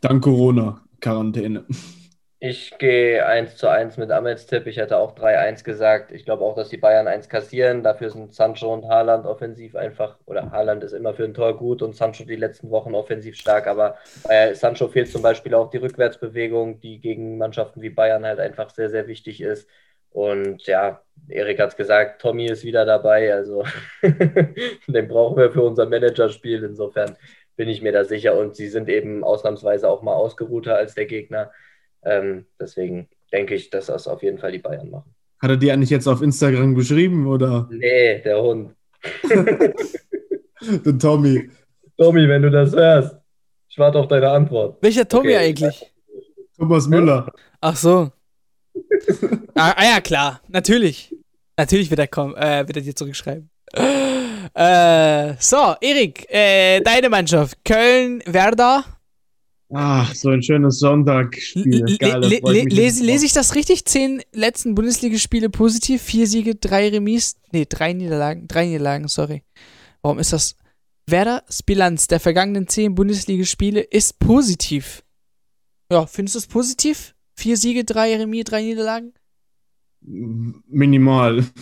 Dank 0.00 0.24
Corona-Quarantäne. 0.24 1.64
Ich 2.40 2.78
gehe 2.78 3.26
1 3.26 3.56
zu 3.56 3.68
1 3.68 3.96
mit 3.96 4.12
Amels 4.12 4.46
Tipp. 4.46 4.68
Ich 4.68 4.76
hätte 4.76 4.96
auch 4.96 5.16
3-1 5.16 5.64
gesagt. 5.64 6.12
Ich 6.12 6.24
glaube 6.24 6.44
auch, 6.44 6.54
dass 6.54 6.68
die 6.68 6.76
Bayern 6.76 7.08
1 7.08 7.28
kassieren. 7.28 7.82
Dafür 7.82 8.10
sind 8.10 8.32
Sancho 8.32 8.72
und 8.72 8.86
Haaland 8.86 9.26
offensiv 9.26 9.74
einfach, 9.74 10.18
oder 10.24 10.52
Haaland 10.52 10.84
ist 10.84 10.92
immer 10.92 11.14
für 11.14 11.24
ein 11.24 11.34
Tor 11.34 11.56
gut 11.56 11.82
und 11.82 11.96
Sancho 11.96 12.24
die 12.24 12.36
letzten 12.36 12.70
Wochen 12.70 12.94
offensiv 12.94 13.34
stark. 13.34 13.66
Aber 13.66 13.96
bei 14.22 14.54
Sancho 14.54 14.86
fehlt 14.86 15.10
zum 15.10 15.22
Beispiel 15.22 15.52
auch 15.52 15.68
die 15.70 15.78
Rückwärtsbewegung, 15.78 16.80
die 16.80 17.00
gegen 17.00 17.38
Mannschaften 17.38 17.82
wie 17.82 17.90
Bayern 17.90 18.24
halt 18.24 18.38
einfach 18.38 18.70
sehr, 18.70 18.88
sehr 18.88 19.08
wichtig 19.08 19.40
ist. 19.40 19.68
Und 20.18 20.66
ja, 20.66 21.00
Erik 21.28 21.60
hat 21.60 21.70
es 21.70 21.76
gesagt, 21.76 22.20
Tommy 22.20 22.46
ist 22.46 22.64
wieder 22.64 22.84
dabei. 22.84 23.32
Also 23.32 23.62
den 24.02 25.06
brauchen 25.06 25.36
wir 25.36 25.52
für 25.52 25.62
unser 25.62 25.86
Managerspiel. 25.86 26.64
Insofern 26.64 27.16
bin 27.54 27.68
ich 27.68 27.82
mir 27.82 27.92
da 27.92 28.04
sicher. 28.04 28.36
Und 28.36 28.56
sie 28.56 28.66
sind 28.66 28.88
eben 28.88 29.22
ausnahmsweise 29.22 29.88
auch 29.88 30.02
mal 30.02 30.14
ausgeruhter 30.14 30.74
als 30.74 30.96
der 30.96 31.06
Gegner. 31.06 31.52
Ähm, 32.02 32.46
deswegen 32.60 33.08
denke 33.32 33.54
ich, 33.54 33.70
dass 33.70 33.86
das 33.86 34.08
auf 34.08 34.24
jeden 34.24 34.38
Fall 34.38 34.50
die 34.50 34.58
Bayern 34.58 34.90
machen. 34.90 35.14
Hat 35.40 35.50
er 35.50 35.56
dir 35.56 35.72
eigentlich 35.72 35.90
jetzt 35.90 36.08
auf 36.08 36.20
Instagram 36.20 36.74
geschrieben, 36.74 37.28
oder? 37.28 37.68
Nee, 37.70 38.20
der 38.20 38.42
Hund. 38.42 38.74
der 39.30 40.98
Tommy. 40.98 41.48
Tommy, 41.96 42.28
wenn 42.28 42.42
du 42.42 42.50
das 42.50 42.74
hörst, 42.74 43.16
ich 43.68 43.78
warte 43.78 44.00
auf 44.00 44.08
deine 44.08 44.30
Antwort. 44.30 44.82
Welcher 44.82 45.06
Tommy 45.06 45.28
okay. 45.28 45.36
eigentlich? 45.36 45.94
Thomas 46.56 46.88
Müller. 46.88 47.32
Ach 47.60 47.76
so 47.76 48.10
ah, 49.58 49.74
ah, 49.76 49.84
ja, 49.84 50.00
klar. 50.00 50.40
Natürlich. 50.48 51.14
Natürlich 51.56 51.90
wird 51.90 52.00
er, 52.00 52.08
kommen, 52.08 52.34
äh, 52.36 52.66
wird 52.66 52.76
er 52.76 52.82
dir 52.82 52.94
zurückschreiben. 52.94 53.50
Äh, 54.54 55.34
so, 55.38 55.74
Erik, 55.80 56.26
äh, 56.30 56.80
deine 56.80 57.08
Mannschaft. 57.08 57.58
Köln, 57.64 58.22
Werder. 58.26 58.84
Ach, 59.74 60.14
so 60.14 60.30
ein 60.30 60.42
schönes 60.42 60.78
Sonntagspiel. 60.78 61.84
Le 62.00 62.18
le 62.18 62.40
le 62.42 62.62
lese, 62.62 63.04
lese 63.04 63.26
ich 63.26 63.34
das 63.34 63.54
richtig? 63.54 63.84
Zehn 63.84 64.22
letzten 64.32 64.74
Bundesligaspiele 64.74 65.50
positiv, 65.50 66.00
vier 66.00 66.26
Siege, 66.26 66.54
drei 66.54 66.88
Remis. 66.88 67.36
Nee, 67.52 67.66
drei 67.68 67.92
Niederlagen. 67.92 68.48
Drei 68.48 68.66
Niederlagen, 68.66 69.08
sorry. 69.08 69.42
Warum 70.00 70.18
ist 70.18 70.32
das? 70.32 70.56
Werders 71.06 71.62
Bilanz 71.62 72.06
der 72.06 72.20
vergangenen 72.20 72.68
zehn 72.68 72.94
Bundesligaspiele 72.94 73.80
ist 73.80 74.18
positiv. 74.18 75.02
Ja, 75.90 76.06
findest 76.06 76.34
du 76.34 76.38
es 76.40 76.46
positiv? 76.46 77.14
Vier 77.34 77.56
Siege, 77.56 77.84
drei 77.84 78.16
Remis, 78.16 78.44
drei 78.44 78.62
Niederlagen? 78.62 79.12
Minimal. 80.00 81.44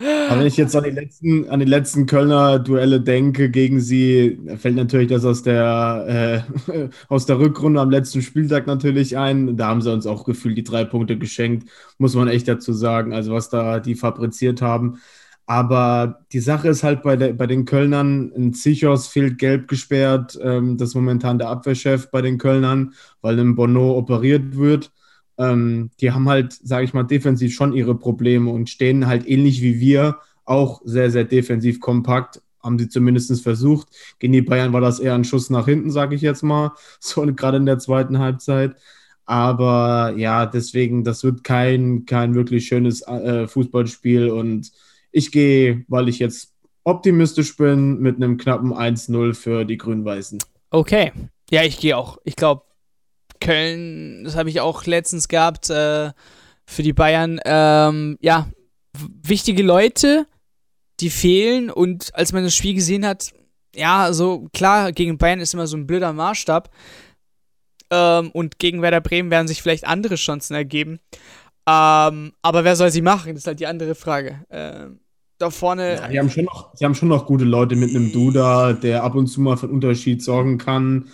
Wenn 0.00 0.46
ich 0.46 0.56
jetzt 0.56 0.76
an 0.76 0.84
die 0.84 0.90
letzten, 0.90 1.48
an 1.48 1.58
die 1.58 1.66
letzten 1.66 2.06
Kölner 2.06 2.60
Duelle 2.60 3.00
denke 3.00 3.50
gegen 3.50 3.80
sie, 3.80 4.38
fällt 4.56 4.76
natürlich 4.76 5.08
das 5.08 5.24
aus 5.24 5.42
der, 5.42 6.44
äh, 6.68 6.88
aus 7.08 7.26
der 7.26 7.40
Rückrunde 7.40 7.80
am 7.80 7.90
letzten 7.90 8.22
Spieltag 8.22 8.68
natürlich 8.68 9.18
ein. 9.18 9.56
Da 9.56 9.66
haben 9.66 9.82
sie 9.82 9.92
uns 9.92 10.06
auch 10.06 10.24
gefühlt 10.24 10.56
die 10.56 10.62
drei 10.62 10.84
Punkte 10.84 11.18
geschenkt, 11.18 11.68
muss 11.98 12.14
man 12.14 12.28
echt 12.28 12.46
dazu 12.46 12.72
sagen. 12.72 13.12
Also 13.12 13.32
was 13.32 13.50
da 13.50 13.80
die 13.80 13.96
fabriziert 13.96 14.62
haben. 14.62 15.00
Aber 15.46 16.20
die 16.32 16.40
Sache 16.40 16.68
ist 16.68 16.84
halt 16.84 17.02
bei, 17.02 17.16
der, 17.16 17.32
bei 17.32 17.46
den 17.46 17.64
Kölnern, 17.64 18.30
ein 18.36 18.52
Zichos 18.52 19.08
fehlt 19.08 19.38
gelb 19.38 19.66
gesperrt, 19.66 20.38
ähm, 20.42 20.76
das 20.76 20.90
ist 20.90 20.94
momentan 20.94 21.38
der 21.38 21.48
Abwehrchef 21.48 22.10
bei 22.10 22.20
den 22.20 22.36
Kölnern, 22.36 22.92
weil 23.22 23.40
ein 23.40 23.54
Bono 23.54 23.96
operiert 23.96 24.56
wird. 24.56 24.92
Ähm, 25.38 25.90
die 26.00 26.10
haben 26.12 26.28
halt, 26.28 26.52
sage 26.52 26.84
ich 26.84 26.94
mal, 26.94 27.04
defensiv 27.04 27.54
schon 27.54 27.72
ihre 27.72 27.94
Probleme 27.94 28.50
und 28.50 28.68
stehen 28.68 29.06
halt 29.06 29.26
ähnlich 29.28 29.62
wie 29.62 29.80
wir 29.80 30.18
auch 30.44 30.80
sehr, 30.84 31.10
sehr 31.10 31.24
defensiv 31.24 31.80
kompakt. 31.80 32.42
Haben 32.62 32.78
sie 32.78 32.88
zumindest 32.88 33.42
versucht. 33.42 33.88
Gegen 34.18 34.32
die 34.32 34.42
Bayern 34.42 34.72
war 34.72 34.80
das 34.80 34.98
eher 34.98 35.14
ein 35.14 35.24
Schuss 35.24 35.48
nach 35.48 35.66
hinten, 35.66 35.90
sage 35.90 36.16
ich 36.16 36.22
jetzt 36.22 36.42
mal, 36.42 36.72
so 37.00 37.22
gerade 37.34 37.58
in 37.58 37.66
der 37.66 37.78
zweiten 37.78 38.18
Halbzeit. 38.18 38.74
Aber 39.24 40.14
ja, 40.16 40.46
deswegen, 40.46 41.04
das 41.04 41.22
wird 41.22 41.44
kein, 41.44 42.06
kein 42.06 42.34
wirklich 42.34 42.66
schönes 42.66 43.02
äh, 43.02 43.46
Fußballspiel 43.46 44.30
und 44.30 44.72
ich 45.12 45.30
gehe, 45.32 45.84
weil 45.88 46.08
ich 46.08 46.18
jetzt 46.18 46.54
optimistisch 46.84 47.56
bin, 47.56 47.98
mit 47.98 48.16
einem 48.16 48.38
knappen 48.38 48.72
1-0 48.72 49.34
für 49.34 49.64
die 49.66 49.76
Grün-Weißen. 49.76 50.38
Okay. 50.70 51.12
Ja, 51.50 51.62
ich 51.62 51.78
gehe 51.78 51.96
auch. 51.96 52.18
Ich 52.24 52.36
glaube, 52.36 52.62
Köln, 53.40 54.24
das 54.24 54.36
habe 54.36 54.50
ich 54.50 54.60
auch 54.60 54.84
letztens 54.86 55.28
gehabt, 55.28 55.70
äh, 55.70 56.10
für 56.66 56.82
die 56.82 56.92
Bayern. 56.92 57.40
Ähm, 57.44 58.18
ja, 58.20 58.48
wichtige 59.22 59.62
Leute, 59.62 60.26
die 61.00 61.10
fehlen. 61.10 61.70
Und 61.70 62.14
als 62.14 62.32
man 62.32 62.44
das 62.44 62.54
Spiel 62.54 62.74
gesehen 62.74 63.06
hat, 63.06 63.32
ja, 63.74 64.12
so 64.12 64.48
klar, 64.52 64.92
gegen 64.92 65.18
Bayern 65.18 65.40
ist 65.40 65.54
immer 65.54 65.66
so 65.66 65.76
ein 65.76 65.86
blöder 65.86 66.12
Maßstab. 66.12 66.70
Ähm, 67.90 68.30
und 68.32 68.58
gegen 68.58 68.82
Werder 68.82 69.00
Bremen 69.00 69.30
werden 69.30 69.48
sich 69.48 69.62
vielleicht 69.62 69.86
andere 69.86 70.16
Chancen 70.16 70.54
ergeben. 70.54 71.00
Ähm, 71.66 72.32
aber 72.42 72.64
wer 72.64 72.76
soll 72.76 72.90
sie 72.90 73.02
machen? 73.02 73.34
Das 73.34 73.42
ist 73.42 73.46
halt 73.46 73.60
die 73.60 73.66
andere 73.66 73.94
Frage. 73.94 74.44
Ähm, 74.50 75.00
da 75.38 75.50
vorne. 75.50 75.96
Ja, 75.96 76.08
die, 76.08 76.18
haben 76.18 76.30
schon 76.30 76.44
noch, 76.44 76.74
die 76.74 76.84
haben 76.84 76.94
schon 76.94 77.08
noch 77.08 77.26
gute 77.26 77.44
Leute 77.44 77.76
mit 77.76 77.90
einem 77.90 78.12
Duda, 78.12 78.72
der 78.72 79.04
ab 79.04 79.14
und 79.14 79.28
zu 79.28 79.40
mal 79.40 79.56
für 79.56 79.66
einen 79.66 79.74
Unterschied 79.74 80.22
sorgen 80.22 80.58
kann. 80.58 81.08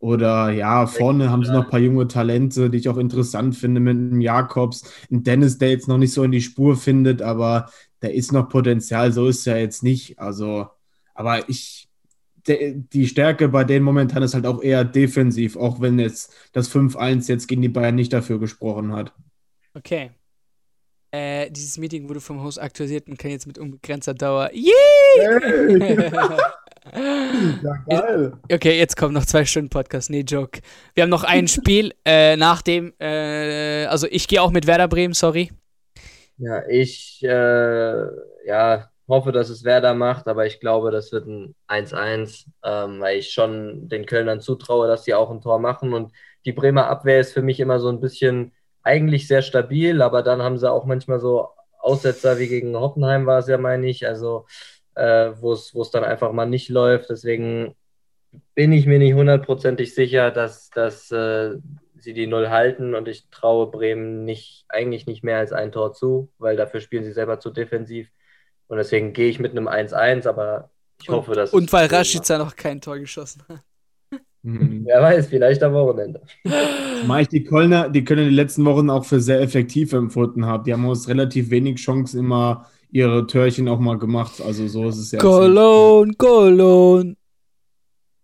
Oder 0.00 0.50
ja, 0.50 0.86
vorne 0.86 1.30
haben 1.30 1.44
sie 1.44 1.52
noch 1.52 1.64
ein 1.64 1.70
paar 1.70 1.78
junge 1.78 2.08
Talente, 2.08 2.70
die 2.70 2.78
ich 2.78 2.88
auch 2.88 2.96
interessant 2.96 3.54
finde, 3.54 3.80
mit 3.80 3.96
einem 3.96 4.22
Jakobs, 4.22 4.90
ein 5.10 5.22
Dennis, 5.22 5.58
der 5.58 5.70
jetzt 5.70 5.88
noch 5.88 5.98
nicht 5.98 6.14
so 6.14 6.24
in 6.24 6.32
die 6.32 6.40
Spur 6.40 6.76
findet, 6.76 7.20
aber 7.20 7.70
der 8.00 8.14
ist 8.14 8.32
noch 8.32 8.48
Potenzial, 8.48 9.12
so 9.12 9.28
ist 9.28 9.46
er 9.46 9.60
jetzt 9.60 9.82
nicht. 9.82 10.18
Also, 10.18 10.68
aber 11.14 11.46
ich, 11.50 11.90
die 12.46 13.06
Stärke 13.06 13.48
bei 13.48 13.64
denen 13.64 13.84
momentan 13.84 14.22
ist 14.22 14.32
halt 14.32 14.46
auch 14.46 14.62
eher 14.62 14.84
defensiv, 14.84 15.56
auch 15.56 15.82
wenn 15.82 15.98
jetzt 15.98 16.32
das 16.52 16.74
5-1 16.74 17.28
jetzt 17.28 17.46
gegen 17.46 17.60
die 17.60 17.68
Bayern 17.68 17.94
nicht 17.94 18.14
dafür 18.14 18.40
gesprochen 18.40 18.94
hat. 18.94 19.12
Okay. 19.74 20.12
Äh, 21.10 21.50
dieses 21.50 21.76
Meeting 21.76 22.08
wurde 22.08 22.22
vom 22.22 22.42
Host 22.42 22.58
aktualisiert 22.58 23.06
und 23.06 23.18
kann 23.18 23.32
jetzt 23.32 23.46
mit 23.46 23.58
unbegrenzter 23.58 24.14
Dauer. 24.14 24.50
Yay! 24.54 26.10
ja, 26.94 27.76
geil. 27.88 28.32
Okay, 28.52 28.78
jetzt 28.78 28.96
kommt 28.96 29.14
noch 29.14 29.26
zwei 29.26 29.44
Stunden 29.44 29.70
Podcast. 29.70 30.10
Nee, 30.10 30.24
Joke. 30.26 30.60
Wir 30.94 31.02
haben 31.02 31.10
noch 31.10 31.24
ein 31.24 31.48
Spiel 31.48 31.94
äh, 32.04 32.36
nach 32.36 32.62
dem. 32.62 32.92
Äh, 32.98 33.86
also, 33.86 34.06
ich 34.10 34.28
gehe 34.28 34.42
auch 34.42 34.50
mit 34.50 34.66
Werder 34.66 34.88
Bremen, 34.88 35.14
sorry. 35.14 35.50
Ja, 36.38 36.62
ich 36.68 37.22
äh, 37.22 38.06
ja, 38.46 38.90
hoffe, 39.08 39.32
dass 39.32 39.50
es 39.50 39.64
Werder 39.64 39.94
macht, 39.94 40.26
aber 40.26 40.46
ich 40.46 40.60
glaube, 40.60 40.90
das 40.90 41.12
wird 41.12 41.26
ein 41.26 41.54
1-1, 41.68 42.46
ähm, 42.64 43.00
weil 43.00 43.18
ich 43.18 43.30
schon 43.30 43.88
den 43.88 44.06
Kölnern 44.06 44.40
zutraue, 44.40 44.86
dass 44.88 45.04
sie 45.04 45.14
auch 45.14 45.30
ein 45.30 45.42
Tor 45.42 45.58
machen. 45.58 45.92
Und 45.92 46.12
die 46.44 46.52
Bremer 46.52 46.88
Abwehr 46.88 47.20
ist 47.20 47.32
für 47.32 47.42
mich 47.42 47.60
immer 47.60 47.78
so 47.80 47.88
ein 47.90 48.00
bisschen 48.00 48.52
eigentlich 48.82 49.28
sehr 49.28 49.42
stabil, 49.42 50.00
aber 50.00 50.22
dann 50.22 50.42
haben 50.42 50.58
sie 50.58 50.70
auch 50.70 50.86
manchmal 50.86 51.20
so 51.20 51.48
Aussetzer 51.80 52.38
wie 52.38 52.48
gegen 52.48 52.76
Hoffenheim 52.76 53.26
war 53.26 53.38
es 53.38 53.48
ja, 53.48 53.58
meine 53.58 53.88
ich, 53.88 54.06
also 54.06 54.46
äh, 55.00 55.40
wo 55.40 55.52
es 55.52 55.90
dann 55.90 56.04
einfach 56.04 56.32
mal 56.32 56.46
nicht 56.46 56.68
läuft. 56.68 57.08
Deswegen 57.08 57.74
bin 58.54 58.72
ich 58.72 58.86
mir 58.86 58.98
nicht 58.98 59.14
hundertprozentig 59.14 59.94
sicher, 59.94 60.30
dass, 60.30 60.70
dass 60.70 61.10
äh, 61.10 61.56
sie 61.96 62.12
die 62.12 62.26
Null 62.26 62.50
halten 62.50 62.94
und 62.94 63.08
ich 63.08 63.28
traue 63.30 63.70
Bremen 63.70 64.24
nicht, 64.24 64.66
eigentlich 64.68 65.06
nicht 65.06 65.24
mehr 65.24 65.38
als 65.38 65.52
ein 65.52 65.72
Tor 65.72 65.94
zu, 65.94 66.30
weil 66.38 66.56
dafür 66.56 66.80
spielen 66.80 67.04
sie 67.04 67.12
selber 67.12 67.40
zu 67.40 67.50
defensiv. 67.50 68.10
Und 68.68 68.76
deswegen 68.76 69.12
gehe 69.12 69.28
ich 69.28 69.40
mit 69.40 69.52
einem 69.52 69.68
1-1, 69.68 70.28
aber 70.28 70.70
ich 71.00 71.08
und, 71.08 71.16
hoffe, 71.16 71.32
dass. 71.32 71.52
Und 71.52 71.72
weil 71.72 71.86
Rashica 71.86 72.38
noch 72.38 72.54
kein 72.54 72.80
Tor 72.80 72.98
geschossen 72.98 73.42
hat. 73.48 73.62
Mhm. 74.42 74.82
Wer 74.86 75.02
weiß, 75.02 75.26
vielleicht 75.26 75.62
am 75.62 75.72
Wochenende. 75.72 76.22
Zumal 77.00 77.22
ich 77.22 77.28
die 77.28 77.44
Kölner, 77.44 77.88
die 77.88 78.04
Kölner 78.04 78.24
die 78.24 78.34
letzten 78.34 78.64
Wochen 78.64 78.88
auch 78.88 79.04
für 79.04 79.20
sehr 79.20 79.40
effektiv 79.40 79.92
empfunden 79.92 80.46
habe. 80.46 80.64
Die 80.64 80.72
haben 80.72 80.86
aus 80.86 81.08
relativ 81.08 81.50
wenig 81.50 81.76
Chancen 81.76 82.20
immer 82.20 82.66
ihre 82.92 83.26
Törchen 83.26 83.68
auch 83.68 83.78
mal 83.78 83.98
gemacht. 83.98 84.40
Also 84.40 84.66
so 84.68 84.88
ist 84.88 84.98
es 84.98 85.12
ja. 85.12 85.18
Cologne, 85.18 86.14
Cologne. 86.14 87.16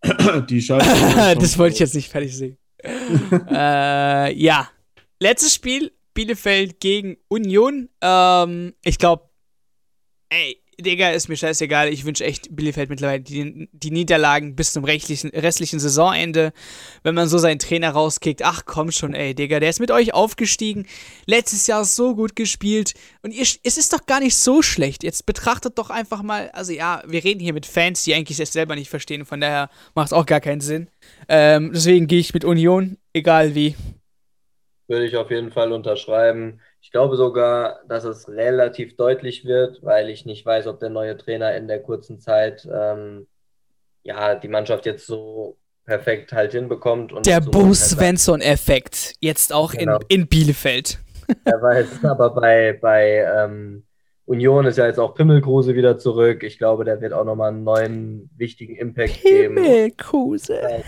die 0.49 0.61
Scheiße. 0.61 1.37
das 1.41 1.59
wollte 1.59 1.75
ich 1.75 1.81
jetzt 1.81 1.95
nicht 1.95 2.11
fertig 2.11 2.37
sehen. 2.37 2.59
äh, 3.51 4.35
ja. 4.35 4.71
Letztes 5.19 5.55
Spiel, 5.55 5.93
Bielefeld 6.15 6.81
gegen 6.81 7.17
Union. 7.29 7.89
Ähm, 8.01 8.75
ich 8.85 8.99
glaube, 8.99 9.29
ey, 10.29 10.63
Digga, 10.79 11.11
ist 11.11 11.29
mir 11.29 11.37
scheißegal. 11.37 11.89
Ich 11.89 12.05
wünsche 12.05 12.25
echt 12.25 12.55
Bielefeld 12.55 12.91
mittlerweile 12.91 13.21
die, 13.21 13.69
die 13.73 13.91
Niederlagen 13.91 14.55
bis 14.55 14.73
zum 14.73 14.85
restlichen, 14.85 15.31
Saisonende. 15.81 16.53
Wenn 17.03 17.15
man 17.15 17.29
so 17.29 17.39
seinen 17.39 17.59
Trainer 17.59 17.91
rauskickt, 17.91 18.43
ach 18.43 18.65
komm 18.67 18.91
schon, 18.91 19.15
ey, 19.15 19.35
Digga, 19.35 19.59
der 19.59 19.71
ist 19.71 19.81
mit 19.81 19.91
euch 19.91 20.13
aufgestiegen. 20.13 20.87
Letztes 21.25 21.67
Jahr 21.67 21.85
so 21.87 22.15
gut 22.15 22.37
gespielt. 22.37 22.93
Und 23.23 23.33
ihr, 23.33 23.47
es 23.63 23.79
ist 23.79 23.93
doch 23.95 24.05
gar 24.05 24.21
nicht 24.21 24.37
so 24.37 24.61
schlecht. 24.61 25.03
Jetzt 25.03 25.25
betrachtet 25.25 25.79
doch 25.79 25.89
einfach 25.89 26.23
mal, 26.23 26.51
also 26.51 26.73
ja, 26.73 27.03
wir 27.07 27.25
reden 27.25 27.41
hier 27.41 27.55
mit 27.55 27.65
Fans, 27.65 28.05
die 28.05 28.15
eigentlich 28.15 28.37
das 28.37 28.53
selber 28.53 28.75
nicht 28.75 28.91
verstehen. 28.91 29.25
Von 29.25 29.41
daher 29.41 29.71
macht 29.95 30.09
es 30.09 30.13
auch 30.13 30.27
gar 30.27 30.41
keinen 30.41 30.61
Sinn. 30.61 30.89
Ähm, 31.29 31.71
deswegen 31.73 32.07
gehe 32.07 32.21
ich 32.21 32.35
mit 32.35 32.45
Union, 32.45 32.99
egal 33.15 33.55
wie. 33.55 33.77
Würde 34.89 35.05
ich 35.05 35.17
auf 35.17 35.31
jeden 35.31 35.51
Fall 35.51 35.73
unterschreiben. 35.73 36.61
Ich 36.81 36.93
glaube 36.93 37.17
sogar, 37.17 37.81
dass 37.89 38.05
es 38.05 38.29
relativ 38.29 38.97
deutlich 38.97 39.45
wird, 39.45 39.83
weil 39.83 40.09
ich 40.09 40.27
nicht 40.27 40.47
weiß, 40.47 40.69
ob 40.69 40.79
der 40.79 40.91
neue 40.91 41.17
Trainer 41.17 41.57
in 41.57 41.67
der 41.67 41.83
kurzen 41.83 42.21
Zeit 42.21 42.69
ähm, 42.73 43.27
ja, 44.07 44.37
die 44.37 44.49
Mannschaft 44.49 44.87
jetzt 44.87 45.07
so 45.07 45.59
perfekt 45.85 46.33
halt 46.33 46.53
hinbekommt. 46.53 47.13
Und 47.13 47.27
der 47.27 47.43
so 47.43 47.51
Bo 47.51 47.75
Svensson-Effekt, 47.75 49.15
jetzt 49.21 49.53
auch 49.53 49.73
genau. 49.73 49.99
in, 50.09 50.23
in 50.23 50.29
Bielefeld. 50.29 50.99
Er 51.45 51.61
weiß, 51.61 52.05
aber 52.05 52.31
bei, 52.31 52.79
bei 52.81 53.27
ähm, 53.37 53.83
Union 54.27 54.65
ist 54.65 54.79
ja 54.79 54.87
jetzt 54.87 55.01
auch 55.01 55.13
Pimmelkruse 55.13 55.75
wieder 55.75 55.99
zurück. 55.99 56.45
Ich 56.45 56.57
glaube, 56.57 56.85
der 56.85 57.01
wird 57.01 57.13
auch 57.13 57.25
nochmal 57.25 57.49
einen 57.49 57.65
neuen 57.65 58.31
wichtigen 58.37 58.77
Impact 58.77 59.23
geben. 59.23 59.57
Pimmelkruse. 59.57 60.85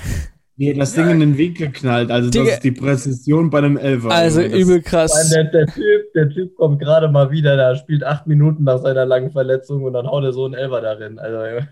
Nee, 0.61 0.75
das 0.75 0.93
Ding 0.93 1.09
in 1.09 1.21
den 1.21 1.39
Winkel 1.39 1.71
knallt. 1.71 2.11
Also, 2.11 2.31
Digga. 2.31 2.47
das 2.47 2.55
ist 2.55 2.65
die 2.65 2.73
Präzision 2.73 3.49
bei 3.49 3.59
einem 3.59 3.77
Elfer. 3.77 4.11
Also, 4.11 4.43
übel 4.43 4.83
krass. 4.83 5.31
Der, 5.31 5.45
der, 5.45 5.67
typ, 5.67 6.13
der 6.17 6.29
Typ 6.31 6.57
kommt 6.57 6.81
gerade 6.81 7.07
mal 7.07 7.31
wieder, 7.31 7.55
der 7.55 7.77
spielt 7.77 8.03
acht 8.03 8.27
Minuten 8.27 8.65
nach 8.65 8.79
seiner 8.79 9.07
langen 9.07 9.31
Verletzung 9.31 9.85
und 9.85 9.93
dann 9.93 10.09
haut 10.09 10.25
er 10.25 10.33
so 10.33 10.47
einen 10.47 10.55
Elfer 10.55 10.81
darin. 10.81 11.21
Also, 11.21 11.65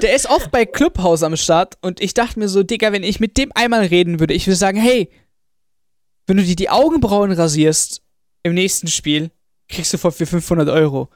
der 0.00 0.14
ist 0.14 0.30
oft 0.30 0.52
bei 0.52 0.64
Clubhouse 0.64 1.24
am 1.24 1.34
Start 1.34 1.76
und 1.82 2.00
ich 2.00 2.14
dachte 2.14 2.38
mir 2.38 2.48
so, 2.48 2.62
Digga, 2.62 2.92
wenn 2.92 3.02
ich 3.02 3.18
mit 3.18 3.36
dem 3.36 3.50
einmal 3.56 3.86
reden 3.86 4.20
würde, 4.20 4.32
ich 4.32 4.46
würde 4.46 4.56
sagen, 4.56 4.78
hey, 4.78 5.10
wenn 6.28 6.36
du 6.36 6.44
dir 6.44 6.54
die 6.54 6.70
Augenbrauen 6.70 7.32
rasierst 7.32 8.00
im 8.44 8.54
nächsten 8.54 8.86
Spiel, 8.86 9.32
kriegst 9.68 9.92
du 9.92 9.98
voll 9.98 10.12
für 10.12 10.26
500 10.26 10.68
Euro. 10.68 11.08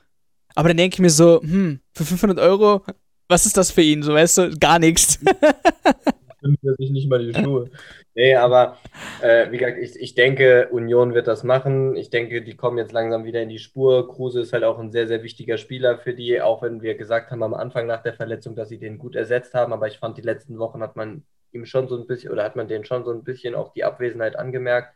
Aber 0.57 0.69
dann 0.69 0.79
denke 0.79 0.95
ich 0.95 1.01
mir 1.01 1.11
so, 1.11 1.41
hm, 1.41 1.79
für 1.93 2.05
500 2.05 2.41
Euro, 2.41 2.83
was 3.29 3.47
ist 3.47 3.57
das 3.57 3.71
für 3.71 3.83
ihn? 3.83 4.03
So, 4.03 4.15
weißt 4.15 4.39
du, 4.39 4.59
gar 4.59 4.81
nichts. 4.81 5.21
nimmt 6.45 6.59
er 6.63 6.75
sich 6.75 6.91
nicht 6.91 7.09
mal 7.09 7.19
die 7.19 7.35
Schuhe. 7.43 7.71
Nee, 8.15 8.37
aber 8.37 8.79
äh, 9.23 9.51
wie 9.51 9.59
gesagt, 9.59 9.79
ich, 9.79 9.97
ich 9.97 10.15
denke, 10.15 10.69
Union 10.71 11.15
wird 11.15 11.27
das 11.27 11.43
machen. 11.43 11.97
Ich 11.97 12.11
denke, 12.11 12.43
die 12.43 12.57
kommen 12.57 12.79
jetzt 12.79 12.93
langsam 12.93 13.25
wieder 13.25 13.43
in 13.43 13.49
die 13.49 13.59
Spur. 13.59 14.09
Kruse 14.09 14.41
ist 14.41 14.53
halt 14.53 14.65
auch 14.65 14.79
ein 14.79 14.93
sehr, 14.93 15.09
sehr 15.09 15.23
wichtiger 15.23 15.59
Spieler 15.59 15.99
für 15.99 16.15
die, 16.15 16.41
auch 16.41 16.63
wenn 16.63 16.83
wir 16.83 16.95
gesagt 16.97 17.31
haben 17.31 17.43
am 17.43 17.55
Anfang 17.55 17.87
nach 17.87 18.03
der 18.03 18.15
Verletzung, 18.15 18.55
dass 18.55 18.69
sie 18.69 18.79
den 18.79 18.99
gut 18.99 19.17
ersetzt 19.17 19.55
haben. 19.55 19.73
Aber 19.73 19.89
ich 19.89 19.99
fand, 19.99 20.19
die 20.19 20.23
letzten 20.23 20.59
Wochen 20.59 20.81
hat 20.81 20.97
man 20.97 21.25
ihm 21.53 21.65
schon 21.67 21.89
so 21.89 21.97
ein 21.97 22.07
bisschen, 22.07 22.33
oder 22.33 22.45
hat 22.45 22.57
man 22.57 22.69
den 22.69 22.85
schon 22.85 23.05
so 23.05 23.13
ein 23.13 23.25
bisschen 23.25 23.55
auch 23.55 23.73
die 23.73 23.85
Abwesenheit 23.85 24.37
angemerkt. 24.37 24.95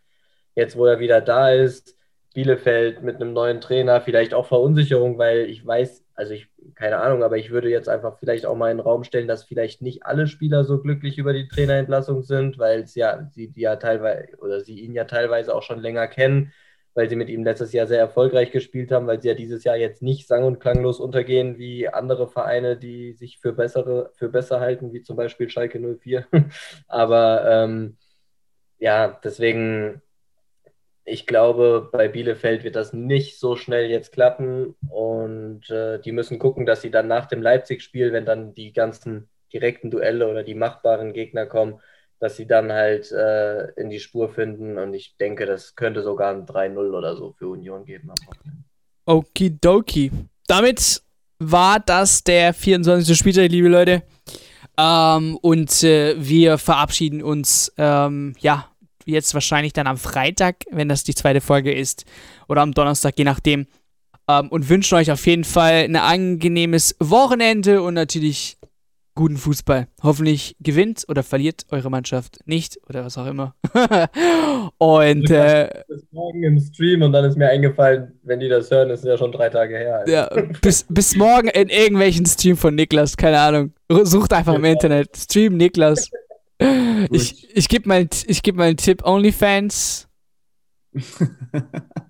Jetzt, 0.55 0.77
wo 0.77 0.87
er 0.87 1.01
wieder 1.01 1.21
da 1.21 1.51
ist, 1.51 1.97
Bielefeld 2.35 3.03
mit 3.03 3.17
einem 3.17 3.33
neuen 3.33 3.61
Trainer, 3.61 4.01
vielleicht 4.01 4.35
auch 4.35 4.47
Verunsicherung, 4.47 5.19
weil 5.19 5.47
ich 5.47 5.65
weiß, 5.67 6.05
also 6.19 6.35
ich, 6.35 6.49
keine 6.75 6.99
Ahnung, 6.99 7.23
aber 7.23 7.39
ich 7.39 7.51
würde 7.51 7.71
jetzt 7.71 7.89
einfach 7.89 8.19
vielleicht 8.19 8.45
auch 8.45 8.57
mal 8.57 8.71
in 8.71 8.79
den 8.79 8.85
Raum 8.85 9.05
stellen, 9.05 9.29
dass 9.29 9.45
vielleicht 9.45 9.83
nicht 9.83 10.05
alle 10.05 10.27
Spieler 10.27 10.65
so 10.65 10.81
glücklich 10.81 11.17
über 11.19 11.33
die 11.33 11.49
Trainerentlassung 11.49 12.23
sind, 12.23 12.59
weil 12.59 12.81
es 12.83 12.95
ja, 12.97 13.29
sie 13.33 13.49
die 13.49 13.61
ja 13.63 13.77
teilweise 13.77 14.37
oder 14.39 14.61
sie 14.61 14.81
ihn 14.81 14.95
ja 14.95 15.05
teilweise 15.05 15.55
auch 15.55 15.63
schon 15.63 15.81
länger 15.81 16.09
kennen. 16.09 16.53
weil 16.95 17.09
sie 17.09 17.17
mit 17.17 17.29
ihm 17.29 17.45
letztes 17.45 17.73
Jahr 17.73 17.87
sehr 17.87 18.01
erfolgreich 18.01 18.51
gespielt 18.51 18.91
haben, 18.91 19.07
weil 19.07 19.23
sie 19.23 19.29
ja 19.29 19.35
dieses 19.35 19.63
Jahr 19.65 19.77
jetzt 19.77 20.03
nicht 20.03 20.27
sang- 20.27 20.45
und 20.45 20.59
klanglos 20.59 20.99
untergehen 21.01 21.57
wie 21.59 21.89
andere 21.89 22.27
Vereine, 22.29 22.77
die 22.77 23.13
sich 23.13 23.39
für 23.39 23.53
bessere, 23.53 24.11
für 24.17 24.29
besser 24.29 24.59
halten, 24.61 24.93
wie 24.93 25.03
zum 25.03 25.17
Beispiel 25.17 25.49
Schalke 25.49 25.79
04. 25.79 26.27
Aber 26.89 27.45
ähm, 27.49 27.97
ja, 28.79 29.19
deswegen, 29.25 30.03
ich 31.09 31.27
glaube, 31.27 31.89
bei 31.91 32.09
Bielefeld 32.09 32.65
wird 32.65 32.77
das 32.77 32.93
nicht 32.93 33.39
so 33.39 33.57
schnell 33.57 33.91
jetzt 33.91 34.13
klappen 34.13 34.75
und 34.89 35.69
äh, 35.71 35.99
die 36.01 36.13
müssen 36.13 36.39
gucken, 36.39 36.67
dass 36.67 36.83
sie 36.83 36.91
dann 36.91 37.09
nach 37.09 37.27
dem 37.27 37.43
Leipzig-Spiel, 37.43 38.13
wenn 38.13 38.27
dann 38.27 38.55
die 38.55 38.73
ganzen 38.73 39.29
direkten 39.53 39.91
Duelle 39.91 40.29
oder 40.29 40.43
die 40.43 40.55
machbaren 40.55 41.13
Gegner 41.13 41.47
kommen, 41.47 41.81
dass 42.21 42.37
sie 42.37 42.47
dann 42.47 42.73
halt 42.73 43.11
äh, 43.13 43.71
in 43.73 43.91
die 43.91 44.01
Spur 44.01 44.29
finden. 44.29 44.79
Und 44.79 44.95
ich 44.95 45.17
denke, 45.17 45.47
das 45.47 45.75
könnte 45.75 46.03
sogar 46.03 46.35
ein 46.35 46.47
3-0 46.47 46.77
oder 46.93 47.17
so 47.17 47.33
für 47.33 47.49
Union 47.49 47.85
geben 47.85 48.13
Okidoki. 49.07 50.11
Damit 50.47 51.03
war 51.39 51.81
das 51.81 52.23
der 52.25 52.53
24. 52.53 53.17
Spieltag, 53.17 53.51
liebe 53.51 53.69
Leute. 53.69 54.03
Ähm, 54.77 55.37
und 55.41 55.83
äh, 55.83 56.15
wir 56.19 56.59
verabschieden 56.59 57.23
uns, 57.23 57.73
ähm, 57.79 58.35
ja, 58.39 58.69
jetzt 59.09 59.35
wahrscheinlich 59.35 59.73
dann 59.73 59.87
am 59.87 59.97
Freitag, 59.97 60.65
wenn 60.71 60.89
das 60.89 61.05
die 61.05 61.15
zweite 61.15 61.41
Folge 61.41 61.73
ist, 61.73 62.05
oder 62.49 62.63
am 62.63 62.73
Donnerstag, 62.73 63.19
je 63.19 63.25
nachdem. 63.25 63.67
Ähm, 64.29 64.49
und 64.49 64.69
wünschen 64.69 64.97
euch 64.97 65.11
auf 65.11 65.27
jeden 65.27 65.45
Fall 65.45 65.85
ein 65.85 65.97
angenehmes 65.97 66.97
Wochenende 67.01 67.83
und 67.83 67.95
natürlich 67.95 68.59
guten 69.19 69.37
Fußball. 69.37 69.89
Hoffentlich 70.01 70.55
gewinnt 70.61 71.05
oder 71.09 71.25
verliert 71.25 71.67
eure 71.71 71.91
Mannschaft 71.91 72.39
nicht 72.45 72.79
oder 72.89 73.05
was 73.05 73.19
auch 73.19 73.27
immer. 73.27 73.57
und 74.79 75.29
äh, 75.29 75.83
bis 75.89 76.07
morgen 76.13 76.45
im 76.45 76.61
Stream 76.61 77.03
und 77.03 77.13
dann 77.13 77.25
ist 77.25 77.37
mir 77.37 77.49
eingefallen, 77.49 78.13
wenn 78.23 78.39
die 78.39 78.49
das 78.49 78.71
hören, 78.71 78.91
ist 78.91 79.05
ja 79.05 79.19
schon 79.19 79.33
drei 79.33 79.49
Tage 79.49 79.77
her. 79.77 79.99
Also. 79.99 80.13
Ja, 80.13 80.31
bis, 80.63 80.87
bis 80.89 81.17
morgen 81.17 81.49
in 81.49 81.69
irgendwelchen 81.69 82.27
Stream 82.27 82.57
von 82.57 82.77
Niklas, 82.77 83.17
keine 83.17 83.41
Ahnung. 83.41 83.73
Sucht 83.89 84.33
einfach 84.33 84.55
im 84.55 84.65
Internet. 84.65 85.17
Stream 85.17 85.57
Niklas. 85.57 86.11
ich 87.11 87.57
ich 87.57 87.69
gebe 87.69 87.89
mal, 87.89 88.07
geb 88.07 88.57
mal 88.57 88.69
einen 88.69 88.77
Tipp: 88.77 89.05
OnlyFans. 89.05 90.09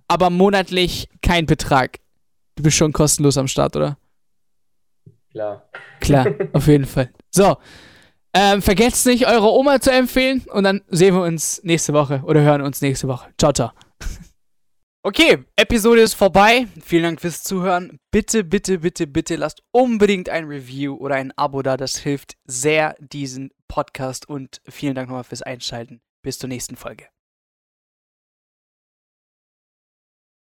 aber 0.08 0.30
monatlich 0.30 1.08
kein 1.22 1.46
Betrag. 1.46 1.98
Du 2.56 2.62
bist 2.62 2.76
schon 2.76 2.92
kostenlos 2.92 3.37
am 3.37 3.48
Start, 3.48 3.76
oder? 3.76 3.98
Klar. 5.30 5.68
Klar, 6.00 6.26
auf 6.52 6.66
jeden 6.66 6.87
Fall. 6.87 7.11
So. 7.30 7.56
Ähm, 8.34 8.61
vergesst 8.61 9.06
nicht, 9.06 9.26
eure 9.26 9.50
Oma 9.50 9.80
zu 9.80 9.90
empfehlen 9.90 10.44
und 10.52 10.64
dann 10.64 10.82
sehen 10.88 11.14
wir 11.14 11.22
uns 11.22 11.62
nächste 11.64 11.94
Woche 11.94 12.22
oder 12.24 12.42
hören 12.42 12.61
uns 12.61 12.82
nächste 12.82 13.08
Woche. 13.08 13.30
Ciao, 13.38 13.52
ciao. 13.52 13.70
Okay, 15.02 15.38
Episode 15.56 16.02
ist 16.02 16.14
vorbei. 16.14 16.66
Vielen 16.84 17.04
Dank 17.04 17.20
fürs 17.20 17.42
Zuhören. 17.42 17.98
Bitte, 18.11 18.44
bitte, 18.44 18.80
bitte, 18.80 19.06
bitte 19.06 19.37
lasst 19.37 19.62
unbedingt 19.70 20.28
ein 20.28 20.44
Review 20.44 20.96
oder 20.96 21.14
ein 21.14 21.32
Abo 21.38 21.62
da. 21.62 21.76
Das 21.76 21.96
hilft 21.96 22.34
sehr 22.44 22.94
diesen 22.98 23.50
Podcast 23.68 24.28
und 24.28 24.61
vielen 24.68 24.94
Dank 24.94 25.09
nochmal 25.09 25.24
fürs 25.24 25.42
Einschalten. 25.42 26.00
Bis 26.22 26.38
zur 26.38 26.48
nächsten 26.48 26.76
Folge. 26.76 27.07